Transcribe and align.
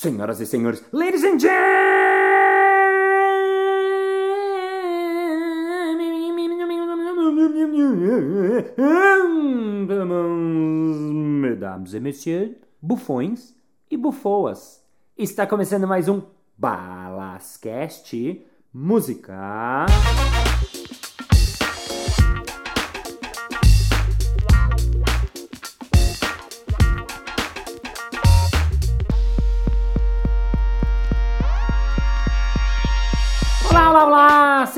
Senhoras 0.00 0.38
e 0.38 0.46
senhores, 0.46 0.80
ladies 0.92 1.24
and 1.24 1.40
gentlemen, 1.40 1.58
mesdames 11.40 11.94
et 11.94 12.00
messieurs, 12.00 12.54
bufões 12.80 13.56
e 13.90 13.96
bufoas. 13.96 14.84
Está 15.16 15.44
começando 15.48 15.88
mais 15.88 16.08
um 16.08 16.22
Balascast 16.56 18.46
Música. 18.72 19.86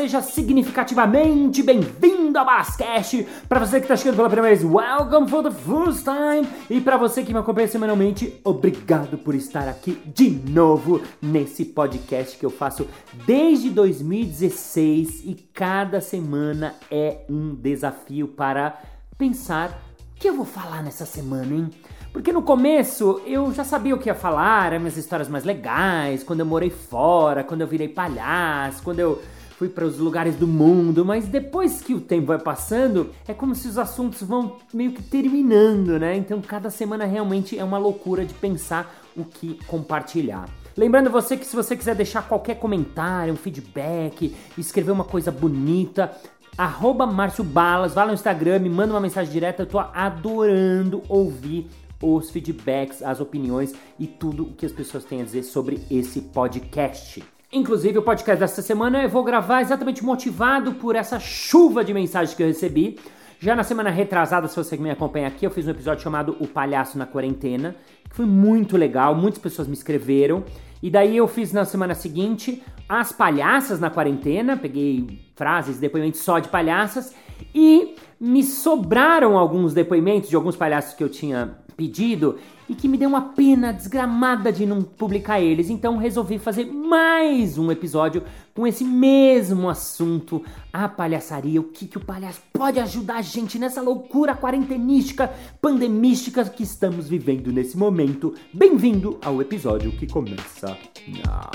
Seja 0.00 0.22
significativamente 0.22 1.62
bem-vindo 1.62 2.38
ao 2.38 2.46
Balascast. 2.46 3.22
Para 3.46 3.60
você 3.60 3.77
que 3.77 3.84
está 3.84 3.95
chegando 3.95 4.16
pela 4.16 4.30
primeira 4.30 4.56
vez, 4.56 4.64
welcome 4.64 5.28
for 5.28 5.42
the 5.42 5.50
first 5.50 6.04
time. 6.04 6.48
E 6.70 6.80
para 6.80 6.96
você 6.96 7.23
que 7.23 7.34
me 7.34 7.38
acompanha 7.38 7.68
semanalmente, 7.68 8.40
obrigado 8.42 9.18
por 9.18 9.34
estar 9.34 9.68
aqui 9.68 10.00
de 10.06 10.30
novo 10.30 11.02
nesse 11.20 11.66
podcast 11.66 12.38
que 12.38 12.46
eu 12.46 12.48
faço 12.48 12.88
desde 13.26 13.68
2016 13.68 15.20
e 15.26 15.34
cada 15.52 16.01
semana 16.01 16.76
é 16.90 17.18
um 17.28 17.54
desafio 17.54 18.28
para 18.28 18.80
pensar 19.18 19.82
o 20.16 20.18
que 20.18 20.30
eu 20.30 20.34
vou 20.34 20.46
falar 20.46 20.82
nessa 20.82 21.04
semana, 21.04 21.54
hein? 21.54 21.70
Porque 22.10 22.32
no 22.32 22.40
começo 22.40 23.20
eu 23.26 23.52
já 23.52 23.64
sabia 23.64 23.95
o 23.95 23.98
que 23.98 24.09
ia 24.09 24.14
falar, 24.14 24.68
eram 24.68 24.80
minhas 24.80 24.96
histórias 24.96 25.28
mais 25.28 25.45
legais, 25.45 26.23
quando 26.23 26.40
eu 26.40 26.46
morei 26.46 26.70
fora, 26.70 27.45
quando 27.45 27.60
eu 27.60 27.66
virei 27.66 27.87
palhaço, 27.87 28.82
quando 28.82 28.98
eu 29.01 29.21
fui 29.60 29.68
para 29.68 29.84
os 29.84 29.98
lugares 29.98 30.36
do 30.36 30.46
mundo, 30.46 31.04
mas 31.04 31.28
depois 31.28 31.82
que 31.82 31.92
o 31.92 32.00
tempo 32.00 32.28
vai 32.28 32.38
passando, 32.38 33.10
é 33.28 33.34
como 33.34 33.54
se 33.54 33.68
os 33.68 33.76
assuntos 33.76 34.22
vão 34.22 34.56
meio 34.72 34.92
que 34.92 35.02
terminando, 35.02 35.98
né? 35.98 36.16
Então 36.16 36.40
cada 36.40 36.70
semana 36.70 37.04
realmente 37.04 37.58
é 37.58 37.62
uma 37.62 37.76
loucura 37.76 38.24
de 38.24 38.32
pensar 38.32 38.90
o 39.14 39.22
que 39.22 39.62
compartilhar. 39.66 40.48
Lembrando 40.74 41.10
você 41.10 41.36
que 41.36 41.44
se 41.44 41.54
você 41.54 41.76
quiser 41.76 41.94
deixar 41.94 42.26
qualquer 42.26 42.54
comentário, 42.54 43.34
um 43.34 43.36
feedback, 43.36 44.34
escrever 44.56 44.92
uma 44.92 45.04
coisa 45.04 45.30
bonita, 45.30 46.10
arroba 46.56 47.06
Márcio 47.06 47.44
Balas, 47.44 47.92
vá 47.92 48.06
no 48.06 48.14
Instagram, 48.14 48.60
me 48.60 48.70
manda 48.70 48.94
uma 48.94 49.00
mensagem 49.00 49.30
direta, 49.30 49.64
eu 49.64 49.66
tô 49.66 49.78
adorando 49.78 51.02
ouvir 51.06 51.68
os 52.02 52.30
feedbacks, 52.30 53.02
as 53.02 53.20
opiniões 53.20 53.74
e 53.98 54.06
tudo 54.06 54.44
o 54.44 54.52
que 54.54 54.64
as 54.64 54.72
pessoas 54.72 55.04
têm 55.04 55.20
a 55.20 55.24
dizer 55.24 55.42
sobre 55.42 55.82
esse 55.90 56.22
podcast. 56.22 57.22
Inclusive, 57.52 57.98
o 57.98 58.02
podcast 58.02 58.38
dessa 58.38 58.62
semana 58.62 59.02
eu 59.02 59.09
vou 59.09 59.24
gravar 59.24 59.60
exatamente 59.60 60.04
motivado 60.04 60.74
por 60.74 60.95
essa 60.95 61.18
chuva 61.18 61.82
de 61.82 61.93
mensagens 61.93 62.32
que 62.32 62.40
eu 62.40 62.46
recebi. 62.46 62.96
Já 63.40 63.56
na 63.56 63.65
semana 63.65 63.90
retrasada, 63.90 64.47
se 64.47 64.54
você 64.54 64.76
me 64.76 64.88
acompanha 64.88 65.26
aqui, 65.26 65.44
eu 65.44 65.50
fiz 65.50 65.66
um 65.66 65.71
episódio 65.72 66.00
chamado 66.00 66.37
O 66.38 66.47
Palhaço 66.47 66.97
na 66.97 67.06
Quarentena, 67.06 67.75
que 68.09 68.15
foi 68.15 68.25
muito 68.25 68.76
legal, 68.76 69.16
muitas 69.16 69.41
pessoas 69.41 69.66
me 69.66 69.75
escreveram. 69.75 70.44
E 70.81 70.88
daí 70.88 71.16
eu 71.16 71.26
fiz 71.26 71.53
na 71.53 71.65
semana 71.65 71.93
seguinte 71.93 72.62
As 72.88 73.10
Palhaças 73.10 73.81
na 73.81 73.91
Quarentena, 73.91 74.56
peguei 74.56 75.19
frases, 75.34 75.81
depoimentos 75.81 76.21
só 76.21 76.38
de 76.38 76.48
palhaças, 76.48 77.12
e 77.53 77.97
me 78.21 78.44
sobraram 78.44 79.37
alguns 79.37 79.75
depoimentos 79.75 80.31
de 80.31 80.37
alguns 80.37 80.54
palhaços 80.54 80.94
que 80.94 81.03
eu 81.03 81.09
tinha 81.09 81.56
pedido 81.81 82.36
e 82.69 82.75
que 82.75 82.86
me 82.86 82.98
deu 82.98 83.09
uma 83.09 83.22
pena 83.22 83.72
desgramada 83.72 84.53
de 84.53 84.66
não 84.66 84.82
publicar 84.82 85.41
eles. 85.41 85.70
Então 85.70 85.97
resolvi 85.97 86.38
fazer 86.38 86.66
mais 86.66 87.56
um 87.56 87.72
episódio 87.72 88.22
com 88.54 88.66
esse 88.66 88.84
mesmo 88.84 89.66
assunto, 89.66 90.44
a 90.70 90.87
palhaçaria, 90.87 91.59
o 91.59 91.64
que, 91.64 91.87
que 91.87 91.97
o 91.97 92.04
palhaço 92.04 92.42
pode 92.53 92.78
ajudar 92.78 93.16
a 93.16 93.22
gente 93.22 93.59
nessa 93.59 93.81
loucura 93.81 94.37
quarentenística, 94.37 95.32
pandemística 95.62 96.44
que 96.44 96.62
estamos 96.62 97.09
vivendo 97.09 97.50
nesse 97.50 97.78
momento. 97.78 98.34
Bem-vindo 98.53 99.19
ao 99.25 99.41
episódio 99.41 99.91
que 99.93 100.06
começa 100.06 100.76
now. 101.06 101.50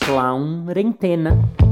Clown 0.00 0.66
Rentena. 0.72 1.65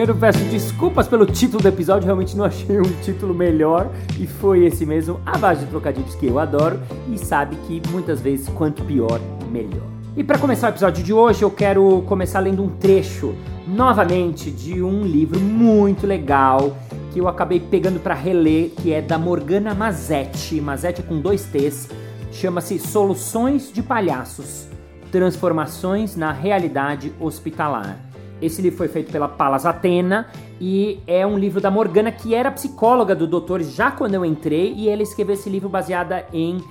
Primeiro 0.00 0.18
peço 0.18 0.42
desculpas 0.44 1.06
pelo 1.06 1.26
título 1.26 1.62
do 1.62 1.68
episódio, 1.68 2.06
realmente 2.06 2.34
não 2.34 2.46
achei 2.46 2.80
um 2.80 2.90
título 3.02 3.34
melhor 3.34 3.90
e 4.18 4.26
foi 4.26 4.64
esse 4.64 4.86
mesmo, 4.86 5.20
a 5.26 5.36
base 5.36 5.66
de 5.66 5.66
trocadilhos 5.66 6.14
que 6.14 6.24
eu 6.24 6.38
adoro 6.38 6.80
e 7.12 7.18
sabe 7.18 7.54
que 7.66 7.82
muitas 7.90 8.18
vezes 8.18 8.48
quanto 8.48 8.82
pior, 8.82 9.20
melhor. 9.52 9.86
E 10.16 10.24
para 10.24 10.38
começar 10.38 10.68
o 10.68 10.70
episódio 10.70 11.04
de 11.04 11.12
hoje, 11.12 11.42
eu 11.42 11.50
quero 11.50 12.02
começar 12.08 12.40
lendo 12.40 12.64
um 12.64 12.70
trecho 12.70 13.34
novamente 13.68 14.50
de 14.50 14.82
um 14.82 15.04
livro 15.04 15.38
muito 15.38 16.06
legal 16.06 16.74
que 17.12 17.18
eu 17.18 17.28
acabei 17.28 17.60
pegando 17.60 18.00
para 18.00 18.14
reler, 18.14 18.70
que 18.70 18.94
é 18.94 19.02
da 19.02 19.18
Morgana 19.18 19.74
Mazetti, 19.74 20.62
Mazetti 20.62 21.02
com 21.02 21.20
dois 21.20 21.44
T's, 21.44 21.90
chama-se 22.32 22.78
Soluções 22.78 23.70
de 23.70 23.82
Palhaços: 23.82 24.66
Transformações 25.12 26.16
na 26.16 26.32
Realidade 26.32 27.12
Hospitalar. 27.20 28.09
Esse 28.40 28.62
livro 28.62 28.78
foi 28.78 28.88
feito 28.88 29.12
pela 29.12 29.28
Palas 29.28 29.66
Atena 29.66 30.26
e 30.58 31.00
é 31.06 31.26
um 31.26 31.38
livro 31.38 31.60
da 31.60 31.70
Morgana, 31.70 32.10
que 32.10 32.34
era 32.34 32.50
psicóloga 32.50 33.14
do 33.14 33.26
doutor 33.26 33.62
já 33.62 33.90
quando 33.90 34.14
eu 34.14 34.24
entrei, 34.24 34.72
e 34.74 34.88
ela 34.88 35.02
escreveu 35.02 35.34
esse 35.34 35.50
livro 35.50 35.68
baseada 35.68 36.26
em 36.32 36.62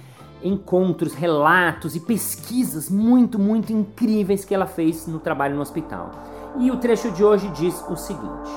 encontros, 0.44 1.14
relatos 1.14 1.96
e 1.96 2.00
pesquisas 2.00 2.90
muito, 2.90 3.38
muito 3.38 3.72
incríveis 3.72 4.44
que 4.44 4.56
ela 4.56 4.66
fez 4.66 5.06
no 5.06 5.20
trabalho 5.20 5.56
no 5.56 5.62
hospital. 5.62 6.12
E 6.58 6.72
o 6.72 6.78
trecho 6.78 7.12
de 7.12 7.24
hoje 7.24 7.48
diz 7.50 7.84
o 7.88 7.96
seguinte: 7.96 8.50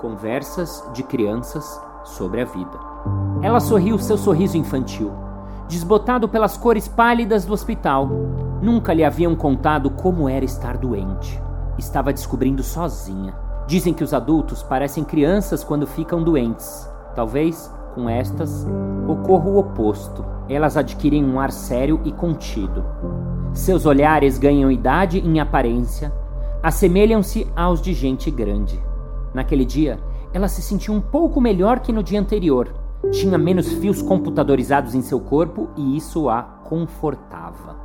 Conversas 0.00 0.84
de 0.92 1.02
crianças 1.02 1.80
sobre 2.04 2.42
a 2.42 2.44
vida. 2.44 2.78
Ela 3.42 3.60
sorriu 3.60 3.98
seu 3.98 4.18
sorriso 4.18 4.58
infantil, 4.58 5.12
desbotado 5.66 6.28
pelas 6.28 6.58
cores 6.58 6.88
pálidas 6.88 7.46
do 7.46 7.54
hospital. 7.54 8.08
Nunca 8.60 8.92
lhe 8.92 9.04
haviam 9.04 9.34
contado 9.34 9.88
como 9.90 10.28
era 10.28 10.44
estar 10.44 10.76
doente 10.76 11.40
estava 11.80 12.12
descobrindo 12.12 12.62
sozinha. 12.62 13.34
Dizem 13.66 13.92
que 13.92 14.04
os 14.04 14.14
adultos 14.14 14.62
parecem 14.62 15.02
crianças 15.02 15.64
quando 15.64 15.86
ficam 15.86 16.22
doentes. 16.22 16.88
Talvez, 17.14 17.72
com 17.94 18.08
estas, 18.08 18.66
ocorra 19.08 19.48
o 19.48 19.58
oposto. 19.58 20.24
Elas 20.48 20.76
adquirem 20.76 21.24
um 21.24 21.40
ar 21.40 21.50
sério 21.50 22.00
e 22.04 22.12
contido. 22.12 22.84
Seus 23.52 23.86
olhares 23.86 24.38
ganham 24.38 24.70
idade 24.70 25.18
em 25.18 25.40
aparência, 25.40 26.12
assemelham-se 26.62 27.46
aos 27.56 27.80
de 27.80 27.92
gente 27.92 28.30
grande. 28.30 28.80
Naquele 29.34 29.64
dia, 29.64 29.98
ela 30.32 30.48
se 30.48 30.62
sentiu 30.62 30.94
um 30.94 31.00
pouco 31.00 31.40
melhor 31.40 31.80
que 31.80 31.92
no 31.92 32.02
dia 32.02 32.20
anterior. 32.20 32.72
Tinha 33.10 33.38
menos 33.38 33.72
fios 33.72 34.02
computadorizados 34.02 34.94
em 34.94 35.02
seu 35.02 35.18
corpo 35.20 35.68
e 35.76 35.96
isso 35.96 36.28
a 36.28 36.42
confortava. 36.42 37.76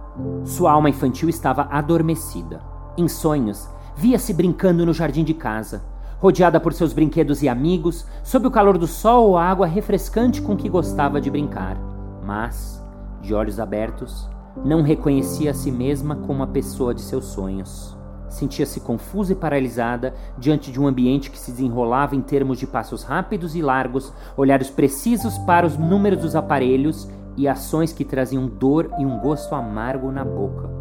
Sua 0.44 0.72
alma 0.72 0.90
infantil 0.90 1.30
estava 1.30 1.64
adormecida. 1.72 2.62
Em 2.98 3.08
sonhos, 3.08 3.68
via-se 3.96 4.34
brincando 4.34 4.86
no 4.86 4.94
jardim 4.94 5.24
de 5.24 5.34
casa, 5.34 5.84
rodeada 6.20 6.60
por 6.60 6.74
seus 6.74 6.94
brinquedos 6.94 7.42
e 7.42 7.50
amigos, 7.50 8.06
sob 8.24 8.48
o 8.48 8.52
calor 8.52 8.78
do 8.78 8.88
sol 8.88 9.30
ou 9.30 9.38
a 9.38 9.46
água 9.46 9.66
refrescante 9.66 10.42
com 10.42 10.56
que 10.56 10.70
gostava 10.70 11.22
de 11.22 11.30
brincar. 11.30 11.78
Mas, 12.24 12.84
de 13.22 13.34
olhos 13.34 13.60
abertos, 13.60 14.30
não 14.64 14.82
reconhecia 14.82 15.52
a 15.52 15.54
si 15.54 15.72
mesma 15.72 16.16
como 16.16 16.44
a 16.44 16.48
pessoa 16.48 16.94
de 16.94 17.02
seus 17.02 17.26
sonhos. 17.26 17.96
Sentia-se 18.30 18.82
confusa 18.82 19.34
e 19.34 19.36
paralisada 19.36 20.14
diante 20.38 20.72
de 20.72 20.80
um 20.80 20.88
ambiente 20.88 21.30
que 21.30 21.40
se 21.40 21.52
desenrolava 21.52 22.16
em 22.16 22.22
termos 22.22 22.58
de 22.58 22.68
passos 22.68 23.04
rápidos 23.04 23.56
e 23.56 23.62
largos, 23.62 24.12
olhares 24.36 24.70
precisos 24.70 25.38
para 25.40 25.66
os 25.66 25.78
números 25.78 26.20
dos 26.20 26.36
aparelhos 26.36 27.08
e 27.38 27.48
ações 27.48 27.94
que 27.94 28.04
traziam 28.04 28.48
dor 28.48 28.92
e 28.98 29.06
um 29.06 29.20
gosto 29.20 29.54
amargo 29.56 30.12
na 30.12 30.26
boca. 30.26 30.75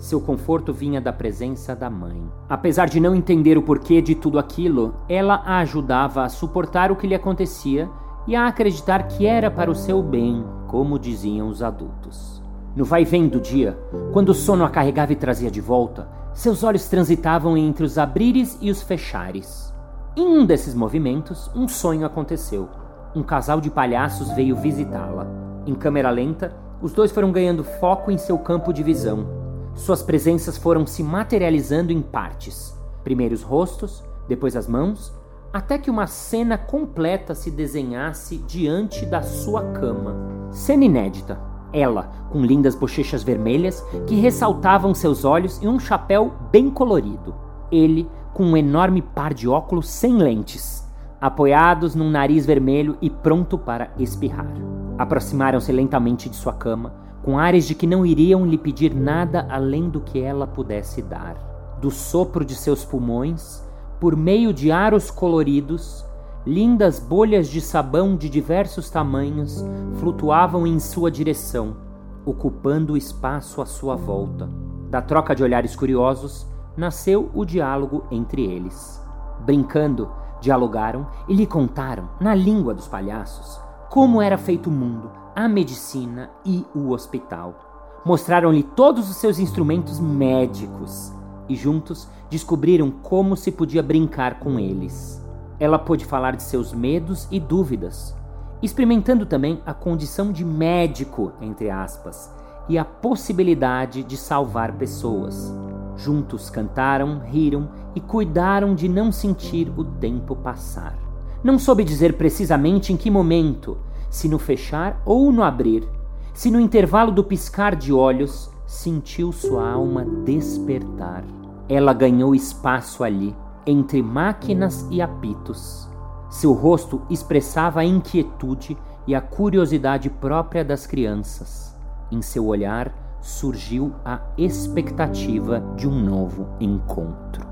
Seu 0.00 0.18
conforto 0.18 0.72
vinha 0.72 0.98
da 0.98 1.12
presença 1.12 1.76
da 1.76 1.90
mãe. 1.90 2.22
Apesar 2.48 2.88
de 2.88 2.98
não 2.98 3.14
entender 3.14 3.58
o 3.58 3.62
porquê 3.62 4.00
de 4.00 4.14
tudo 4.14 4.38
aquilo, 4.38 4.94
ela 5.06 5.42
a 5.44 5.58
ajudava 5.58 6.22
a 6.22 6.28
suportar 6.30 6.90
o 6.90 6.96
que 6.96 7.06
lhe 7.06 7.14
acontecia 7.14 7.86
e 8.26 8.34
a 8.34 8.46
acreditar 8.46 9.02
que 9.08 9.26
era 9.26 9.50
para 9.50 9.70
o 9.70 9.74
seu 9.74 10.02
bem, 10.02 10.42
como 10.68 10.98
diziam 10.98 11.48
os 11.48 11.62
adultos. 11.62 12.42
No 12.74 12.82
vai-vem 12.82 13.28
do 13.28 13.38
dia, 13.38 13.78
quando 14.10 14.30
o 14.30 14.34
sono 14.34 14.64
a 14.64 14.70
carregava 14.70 15.12
e 15.12 15.16
trazia 15.16 15.50
de 15.50 15.60
volta, 15.60 16.08
seus 16.32 16.64
olhos 16.64 16.88
transitavam 16.88 17.54
entre 17.54 17.84
os 17.84 17.98
abrires 17.98 18.56
e 18.62 18.70
os 18.70 18.80
fechares. 18.80 19.70
Em 20.16 20.26
um 20.26 20.46
desses 20.46 20.74
movimentos, 20.74 21.50
um 21.54 21.68
sonho 21.68 22.06
aconteceu. 22.06 22.70
Um 23.14 23.22
casal 23.22 23.60
de 23.60 23.68
palhaços 23.68 24.30
veio 24.30 24.56
visitá-la. 24.56 25.26
Em 25.66 25.74
câmera 25.74 26.08
lenta, 26.08 26.56
os 26.80 26.94
dois 26.94 27.12
foram 27.12 27.30
ganhando 27.30 27.62
foco 27.62 28.10
em 28.10 28.16
seu 28.16 28.38
campo 28.38 28.72
de 28.72 28.82
visão 28.82 29.39
suas 29.80 30.02
presenças 30.02 30.58
foram 30.58 30.86
se 30.86 31.02
materializando 31.02 31.92
em 31.92 32.02
partes. 32.02 32.78
Primeiro 33.02 33.34
os 33.34 33.42
rostos, 33.42 34.04
depois 34.28 34.54
as 34.54 34.68
mãos, 34.68 35.12
até 35.52 35.78
que 35.78 35.90
uma 35.90 36.06
cena 36.06 36.56
completa 36.56 37.34
se 37.34 37.50
desenhasse 37.50 38.38
diante 38.38 39.04
da 39.04 39.22
sua 39.22 39.72
cama. 39.72 40.14
Cena 40.50 40.84
inédita. 40.84 41.40
Ela, 41.72 42.10
com 42.30 42.44
lindas 42.44 42.74
bochechas 42.74 43.22
vermelhas 43.22 43.80
que 44.06 44.16
ressaltavam 44.16 44.92
seus 44.92 45.24
olhos 45.24 45.60
e 45.62 45.68
um 45.68 45.78
chapéu 45.78 46.32
bem 46.50 46.68
colorido. 46.68 47.34
Ele, 47.70 48.08
com 48.34 48.44
um 48.44 48.56
enorme 48.56 49.00
par 49.00 49.32
de 49.32 49.48
óculos 49.48 49.88
sem 49.88 50.16
lentes, 50.16 50.86
apoiados 51.20 51.94
num 51.94 52.10
nariz 52.10 52.44
vermelho 52.44 52.96
e 53.00 53.08
pronto 53.08 53.56
para 53.56 53.92
espirrar. 53.98 54.52
Aproximaram-se 54.98 55.70
lentamente 55.72 56.28
de 56.28 56.36
sua 56.36 56.52
cama, 56.52 56.92
com 57.22 57.38
ares 57.38 57.66
de 57.66 57.74
que 57.74 57.86
não 57.86 58.04
iriam 58.04 58.46
lhe 58.46 58.56
pedir 58.56 58.94
nada 58.94 59.46
além 59.50 59.88
do 59.88 60.00
que 60.00 60.20
ela 60.20 60.46
pudesse 60.46 61.02
dar. 61.02 61.78
Do 61.80 61.90
sopro 61.90 62.44
de 62.44 62.54
seus 62.54 62.84
pulmões, 62.84 63.62
por 64.00 64.16
meio 64.16 64.52
de 64.52 64.72
aros 64.72 65.10
coloridos, 65.10 66.04
lindas 66.46 66.98
bolhas 66.98 67.48
de 67.48 67.60
sabão 67.60 68.16
de 68.16 68.28
diversos 68.28 68.88
tamanhos 68.88 69.62
flutuavam 69.96 70.66
em 70.66 70.78
sua 70.78 71.10
direção, 71.10 71.76
ocupando 72.24 72.94
o 72.94 72.96
espaço 72.96 73.60
à 73.60 73.66
sua 73.66 73.96
volta. 73.96 74.48
Da 74.88 75.02
troca 75.02 75.34
de 75.34 75.42
olhares 75.42 75.76
curiosos, 75.76 76.46
nasceu 76.76 77.30
o 77.34 77.44
diálogo 77.44 78.04
entre 78.10 78.44
eles. 78.44 79.00
Brincando, 79.44 80.10
dialogaram 80.40 81.06
e 81.28 81.34
lhe 81.34 81.46
contaram, 81.46 82.08
na 82.18 82.34
língua 82.34 82.72
dos 82.74 82.88
palhaços, 82.88 83.60
como 83.90 84.22
era 84.22 84.38
feito 84.38 84.70
o 84.70 84.72
mundo, 84.72 85.10
a 85.34 85.48
medicina 85.48 86.30
e 86.44 86.64
o 86.74 86.90
hospital. 86.90 88.00
Mostraram-lhe 88.04 88.62
todos 88.62 89.10
os 89.10 89.16
seus 89.16 89.38
instrumentos 89.38 90.00
médicos 90.00 91.12
e 91.48 91.56
juntos 91.56 92.08
descobriram 92.30 92.90
como 92.90 93.36
se 93.36 93.52
podia 93.52 93.82
brincar 93.82 94.38
com 94.38 94.58
eles. 94.58 95.24
Ela 95.58 95.78
pôde 95.78 96.04
falar 96.04 96.36
de 96.36 96.42
seus 96.42 96.72
medos 96.72 97.28
e 97.30 97.38
dúvidas, 97.38 98.16
experimentando 98.62 99.26
também 99.26 99.60
a 99.66 99.74
condição 99.74 100.32
de 100.32 100.44
médico, 100.44 101.32
entre 101.40 101.70
aspas, 101.70 102.32
e 102.68 102.78
a 102.78 102.84
possibilidade 102.84 104.02
de 104.02 104.16
salvar 104.16 104.72
pessoas. 104.72 105.52
Juntos 105.96 106.48
cantaram, 106.48 107.20
riram 107.20 107.68
e 107.94 108.00
cuidaram 108.00 108.74
de 108.74 108.88
não 108.88 109.10
sentir 109.10 109.70
o 109.76 109.84
tempo 109.84 110.36
passar. 110.36 110.96
Não 111.42 111.58
soube 111.58 111.84
dizer 111.84 112.16
precisamente 112.16 112.92
em 112.92 112.96
que 112.96 113.10
momento, 113.10 113.78
se 114.10 114.28
no 114.28 114.38
fechar 114.38 115.00
ou 115.06 115.32
no 115.32 115.42
abrir, 115.42 115.88
se 116.34 116.50
no 116.50 116.60
intervalo 116.60 117.12
do 117.12 117.24
piscar 117.24 117.74
de 117.74 117.92
olhos, 117.92 118.50
sentiu 118.66 119.32
sua 119.32 119.70
alma 119.70 120.04
despertar. 120.04 121.24
Ela 121.68 121.92
ganhou 121.92 122.34
espaço 122.34 123.04
ali, 123.04 123.34
entre 123.66 124.02
máquinas 124.02 124.86
e 124.90 125.00
apitos. 125.00 125.88
Seu 126.28 126.52
rosto 126.52 127.02
expressava 127.08 127.80
a 127.80 127.84
inquietude 127.84 128.76
e 129.06 129.14
a 129.14 129.20
curiosidade 129.20 130.08
própria 130.08 130.64
das 130.64 130.86
crianças. 130.86 131.76
Em 132.10 132.22
seu 132.22 132.46
olhar 132.46 133.18
surgiu 133.20 133.92
a 134.04 134.20
expectativa 134.38 135.60
de 135.76 135.88
um 135.88 136.02
novo 136.02 136.48
encontro. 136.60 137.49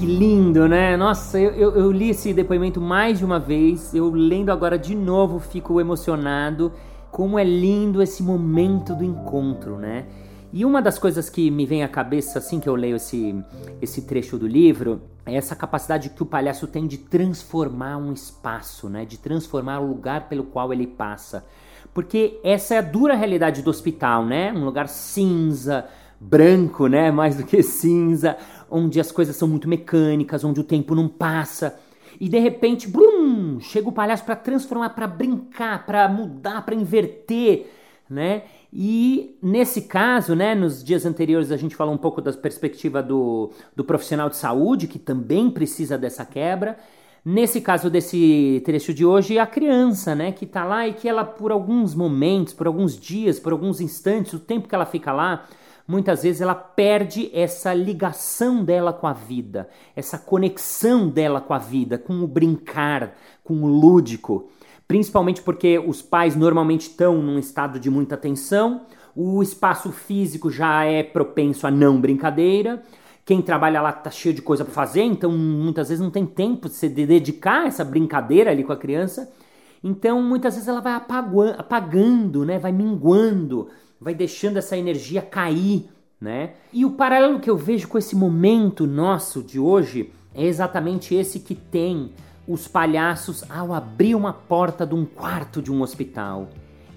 Que 0.00 0.06
lindo, 0.06 0.66
né? 0.66 0.96
Nossa, 0.96 1.38
eu, 1.38 1.50
eu, 1.50 1.76
eu, 1.76 1.92
li 1.92 2.08
esse 2.08 2.32
depoimento 2.32 2.80
mais 2.80 3.18
de 3.18 3.24
uma 3.24 3.38
vez. 3.38 3.94
Eu 3.94 4.10
lendo 4.10 4.50
agora 4.50 4.78
de 4.78 4.94
novo 4.94 5.38
fico 5.38 5.78
emocionado. 5.78 6.72
Como 7.10 7.38
é 7.38 7.44
lindo 7.44 8.00
esse 8.00 8.22
momento 8.22 8.94
do 8.94 9.04
encontro, 9.04 9.76
né? 9.76 10.06
E 10.54 10.64
uma 10.64 10.80
das 10.80 10.98
coisas 10.98 11.28
que 11.28 11.50
me 11.50 11.66
vem 11.66 11.82
à 11.82 11.88
cabeça 11.88 12.38
assim 12.38 12.58
que 12.58 12.66
eu 12.66 12.74
leio 12.74 12.96
esse, 12.96 13.44
esse 13.82 14.00
trecho 14.02 14.38
do 14.38 14.46
livro 14.46 15.02
é 15.26 15.34
essa 15.34 15.54
capacidade 15.54 16.08
que 16.08 16.22
o 16.22 16.26
palhaço 16.26 16.66
tem 16.66 16.86
de 16.86 16.96
transformar 16.96 17.98
um 17.98 18.10
espaço, 18.10 18.88
né? 18.88 19.04
De 19.04 19.18
transformar 19.18 19.80
o 19.80 19.86
lugar 19.86 20.30
pelo 20.30 20.44
qual 20.44 20.72
ele 20.72 20.86
passa. 20.86 21.44
Porque 21.92 22.40
essa 22.42 22.74
é 22.74 22.78
a 22.78 22.82
dura 22.82 23.14
realidade 23.14 23.60
do 23.60 23.68
hospital, 23.68 24.24
né? 24.24 24.50
Um 24.50 24.64
lugar 24.64 24.88
cinza, 24.88 25.84
branco, 26.18 26.86
né? 26.86 27.10
Mais 27.10 27.36
do 27.36 27.44
que 27.44 27.62
cinza, 27.62 28.36
onde 28.70 29.00
as 29.00 29.10
coisas 29.10 29.36
são 29.36 29.48
muito 29.48 29.68
mecânicas, 29.68 30.44
onde 30.44 30.60
o 30.60 30.64
tempo 30.64 30.94
não 30.94 31.08
passa. 31.08 31.78
E 32.20 32.28
de 32.28 32.38
repente, 32.38 32.88
blum, 32.88 33.58
chega 33.60 33.88
o 33.88 33.92
palhaço 33.92 34.24
para 34.24 34.36
transformar, 34.36 34.90
para 34.90 35.06
brincar, 35.06 35.86
para 35.86 36.08
mudar, 36.08 36.64
para 36.64 36.74
inverter, 36.74 37.70
né? 38.08 38.42
E 38.72 39.36
nesse 39.42 39.82
caso, 39.82 40.34
né, 40.34 40.54
nos 40.54 40.84
dias 40.84 41.04
anteriores 41.04 41.50
a 41.50 41.56
gente 41.56 41.74
falou 41.74 41.92
um 41.94 41.98
pouco 41.98 42.20
da 42.20 42.32
perspectiva 42.32 43.02
do, 43.02 43.50
do 43.74 43.84
profissional 43.84 44.28
de 44.28 44.36
saúde, 44.36 44.86
que 44.86 44.98
também 44.98 45.50
precisa 45.50 45.98
dessa 45.98 46.24
quebra. 46.24 46.78
Nesse 47.24 47.60
caso 47.60 47.90
desse 47.90 48.62
trecho 48.64 48.94
de 48.94 49.04
hoje, 49.04 49.38
a 49.38 49.46
criança, 49.46 50.14
né, 50.14 50.32
que 50.32 50.44
está 50.44 50.64
lá 50.64 50.86
e 50.86 50.94
que 50.94 51.08
ela, 51.08 51.24
por 51.24 51.52
alguns 51.52 51.94
momentos, 51.94 52.54
por 52.54 52.66
alguns 52.66 52.98
dias, 52.98 53.38
por 53.38 53.52
alguns 53.52 53.80
instantes, 53.80 54.32
o 54.32 54.38
tempo 54.38 54.68
que 54.68 54.74
ela 54.74 54.86
fica 54.86 55.12
lá, 55.12 55.46
muitas 55.90 56.22
vezes 56.22 56.40
ela 56.40 56.54
perde 56.54 57.30
essa 57.34 57.74
ligação 57.74 58.64
dela 58.64 58.92
com 58.92 59.06
a 59.06 59.12
vida, 59.12 59.68
essa 59.96 60.16
conexão 60.16 61.08
dela 61.08 61.40
com 61.40 61.52
a 61.52 61.58
vida, 61.58 61.98
com 61.98 62.22
o 62.22 62.26
brincar, 62.26 63.14
com 63.42 63.62
o 63.62 63.66
lúdico 63.66 64.50
principalmente 64.90 65.40
porque 65.40 65.78
os 65.78 66.02
pais 66.02 66.34
normalmente 66.34 66.88
estão 66.88 67.22
num 67.22 67.38
estado 67.38 67.78
de 67.78 67.88
muita 67.88 68.16
tensão, 68.16 68.86
o 69.14 69.40
espaço 69.40 69.92
físico 69.92 70.50
já 70.50 70.84
é 70.84 71.04
propenso 71.04 71.64
a 71.64 71.70
não 71.70 72.00
brincadeira. 72.00 72.82
Quem 73.24 73.40
trabalha 73.40 73.80
lá 73.80 73.92
tá 73.92 74.10
cheio 74.10 74.34
de 74.34 74.42
coisa 74.42 74.64
para 74.64 74.74
fazer, 74.74 75.02
então 75.02 75.30
muitas 75.30 75.90
vezes 75.90 76.02
não 76.02 76.10
tem 76.10 76.26
tempo 76.26 76.68
de 76.68 76.74
se 76.74 76.88
dedicar 76.88 77.62
a 77.62 77.66
essa 77.68 77.84
brincadeira 77.84 78.50
ali 78.50 78.64
com 78.64 78.72
a 78.72 78.76
criança. 78.76 79.32
Então 79.80 80.20
muitas 80.20 80.54
vezes 80.54 80.68
ela 80.68 80.80
vai 80.80 80.94
apagando, 80.94 82.44
né? 82.44 82.58
Vai 82.58 82.72
minguando, 82.72 83.68
vai 84.00 84.14
deixando 84.14 84.56
essa 84.56 84.76
energia 84.76 85.20
cair, 85.20 85.88
né? 86.20 86.54
E 86.72 86.84
o 86.84 86.92
paralelo 86.92 87.38
que 87.38 87.50
eu 87.50 87.56
vejo 87.56 87.86
com 87.86 87.98
esse 87.98 88.16
momento 88.16 88.86
nosso 88.86 89.42
de 89.42 89.58
hoje 89.58 90.12
é 90.34 90.44
exatamente 90.44 91.14
esse 91.14 91.40
que 91.40 91.54
tem 91.54 92.12
os 92.48 92.66
palhaços 92.66 93.44
ao 93.50 93.74
abrir 93.74 94.14
uma 94.14 94.32
porta 94.32 94.86
de 94.86 94.94
um 94.94 95.04
quarto 95.04 95.60
de 95.60 95.70
um 95.70 95.82
hospital. 95.82 96.48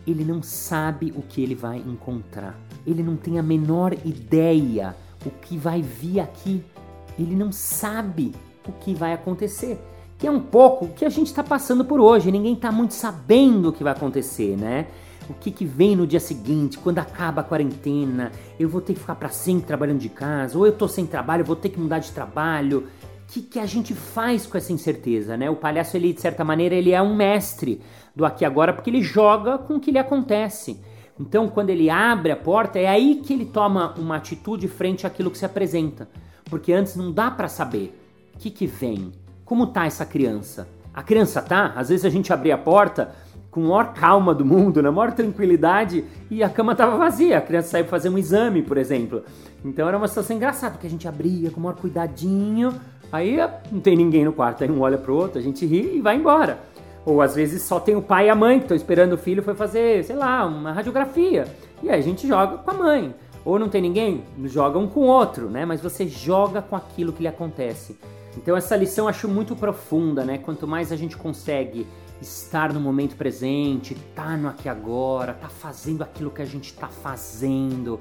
Ele 0.05 0.23
não 0.23 0.41
sabe 0.41 1.13
o 1.15 1.21
que 1.21 1.41
ele 1.41 1.55
vai 1.55 1.77
encontrar. 1.77 2.57
Ele 2.85 3.03
não 3.03 3.15
tem 3.15 3.39
a 3.39 3.43
menor 3.43 3.93
ideia 4.05 4.95
o 5.25 5.29
que 5.29 5.57
vai 5.57 5.81
vir 5.81 6.19
aqui. 6.19 6.63
Ele 7.17 7.35
não 7.35 7.51
sabe 7.51 8.33
o 8.67 8.71
que 8.71 8.93
vai 8.93 9.13
acontecer. 9.13 9.79
Que 10.17 10.27
é 10.27 10.31
um 10.31 10.39
pouco 10.39 10.85
o 10.85 10.89
que 10.89 11.05
a 11.05 11.09
gente 11.09 11.27
está 11.27 11.43
passando 11.43 11.85
por 11.85 11.99
hoje. 11.99 12.31
Ninguém 12.31 12.53
está 12.53 12.71
muito 12.71 12.93
sabendo 12.93 13.69
o 13.69 13.73
que 13.73 13.83
vai 13.83 13.93
acontecer, 13.93 14.57
né? 14.57 14.87
O 15.29 15.33
que, 15.33 15.51
que 15.51 15.65
vem 15.65 15.95
no 15.95 16.05
dia 16.05 16.19
seguinte, 16.19 16.77
quando 16.77 16.99
acaba 16.99 17.41
a 17.41 17.43
quarentena, 17.43 18.31
eu 18.59 18.67
vou 18.67 18.81
ter 18.81 18.93
que 18.93 18.99
ficar 18.99 19.15
para 19.15 19.29
sempre 19.29 19.65
trabalhando 19.65 19.99
de 19.99 20.09
casa, 20.09 20.57
ou 20.57 20.65
eu 20.65 20.73
tô 20.73 20.87
sem 20.87 21.05
trabalho, 21.05 21.45
vou 21.45 21.55
ter 21.55 21.69
que 21.69 21.79
mudar 21.79 21.99
de 21.99 22.11
trabalho 22.11 22.87
que, 23.33 23.41
que 23.41 23.59
a 23.59 23.65
gente 23.65 23.95
faz 23.95 24.45
com 24.45 24.57
essa 24.57 24.71
incerteza, 24.71 25.35
né? 25.35 25.49
O 25.49 25.55
palhaço, 25.55 25.97
ele, 25.97 26.13
de 26.13 26.21
certa 26.21 26.43
maneira, 26.43 26.75
ele 26.75 26.91
é 26.91 27.01
um 27.01 27.15
mestre 27.15 27.81
do 28.15 28.25
aqui 28.25 28.43
e 28.43 28.45
agora 28.45 28.71
porque 28.71 28.91
ele 28.91 29.01
joga 29.01 29.57
com 29.57 29.75
o 29.75 29.79
que 29.79 29.89
lhe 29.89 29.97
acontece. 29.97 30.79
Então, 31.19 31.47
quando 31.47 31.71
ele 31.71 31.89
abre 31.89 32.31
a 32.31 32.35
porta, 32.35 32.77
é 32.77 32.87
aí 32.87 33.21
que 33.23 33.33
ele 33.33 33.45
toma 33.45 33.95
uma 33.97 34.17
atitude 34.17 34.67
frente 34.67 35.07
àquilo 35.07 35.31
que 35.31 35.37
se 35.39 35.45
apresenta. 35.45 36.07
Porque 36.45 36.71
antes 36.71 36.95
não 36.95 37.11
dá 37.11 37.31
para 37.31 37.47
saber 37.47 37.99
o 38.35 38.37
que, 38.37 38.51
que 38.51 38.67
vem, 38.67 39.11
como 39.43 39.65
tá 39.65 39.87
essa 39.87 40.05
criança. 40.05 40.67
A 40.93 41.01
criança 41.01 41.41
tá, 41.41 41.73
às 41.75 41.89
vezes 41.89 42.05
a 42.05 42.09
gente 42.09 42.31
abria 42.31 42.53
a 42.53 42.57
porta 42.57 43.15
com 43.53 43.61
a 43.65 43.67
maior 43.67 43.93
calma 43.93 44.33
do 44.33 44.43
mundo, 44.43 44.81
na 44.81 44.91
maior 44.91 45.11
tranquilidade, 45.11 46.03
e 46.29 46.43
a 46.43 46.49
cama 46.49 46.71
estava 46.71 46.97
vazia. 46.97 47.37
A 47.37 47.41
criança 47.41 47.69
saiu 47.69 47.85
fazer 47.85 48.09
um 48.09 48.17
exame, 48.17 48.61
por 48.61 48.77
exemplo. 48.77 49.23
Então 49.63 49.87
era 49.87 49.97
uma 49.97 50.07
situação 50.07 50.35
engraçada, 50.35 50.73
porque 50.73 50.87
a 50.87 50.89
gente 50.89 51.07
abria 51.07 51.51
com 51.51 51.59
o 51.59 51.63
maior 51.63 51.75
cuidadinho, 51.75 52.73
Aí 53.13 53.37
não 53.71 53.79
tem 53.79 53.95
ninguém 53.95 54.25
no 54.25 54.33
quarto, 54.33 54.63
aí 54.63 54.71
um 54.71 54.81
olha 54.81 54.97
pro 54.97 55.15
outro, 55.15 55.37
a 55.37 55.41
gente 55.41 55.67
ri 55.67 55.97
e 55.97 56.01
vai 56.01 56.15
embora. 56.15 56.57
Ou 57.05 57.21
às 57.21 57.35
vezes 57.35 57.61
só 57.61 57.79
tem 57.79 57.95
o 57.95 58.01
pai 58.01 58.25
e 58.25 58.29
a 58.29 58.33
mãe 58.33 58.57
que 58.57 58.65
estão 58.65 58.75
esperando 58.75 59.13
o 59.13 59.17
filho 59.19 59.43
foi 59.43 59.53
fazer, 59.53 60.03
sei 60.03 60.15
lá, 60.15 60.43
uma 60.47 60.71
radiografia. 60.71 61.45
E 61.83 61.91
aí 61.91 61.99
a 61.99 62.01
gente 62.01 62.27
joga 62.27 62.57
com 62.57 62.71
a 62.71 62.73
mãe. 62.73 63.13
Ou 63.45 63.59
não 63.59 63.69
tem 63.69 63.83
ninguém, 63.83 64.23
joga 64.45 64.79
um 64.79 64.87
com 64.87 65.01
o 65.01 65.05
outro, 65.05 65.47
né? 65.47 65.63
Mas 65.63 65.79
você 65.79 66.07
joga 66.07 66.59
com 66.59 66.75
aquilo 66.75 67.13
que 67.13 67.21
lhe 67.21 67.27
acontece. 67.27 67.95
Então 68.35 68.57
essa 68.57 68.75
lição 68.75 69.05
eu 69.05 69.09
acho 69.09 69.27
muito 69.27 69.55
profunda, 69.55 70.25
né? 70.25 70.39
Quanto 70.39 70.67
mais 70.67 70.91
a 70.91 70.95
gente 70.95 71.15
consegue 71.15 71.85
estar 72.21 72.71
no 72.71 72.79
momento 72.79 73.15
presente, 73.15 73.95
tá 74.15 74.37
no 74.37 74.47
aqui 74.47 74.69
agora, 74.69 75.33
tá 75.33 75.49
fazendo 75.49 76.03
aquilo 76.03 76.31
que 76.31 76.41
a 76.41 76.45
gente 76.45 76.65
está 76.65 76.87
fazendo, 76.87 77.99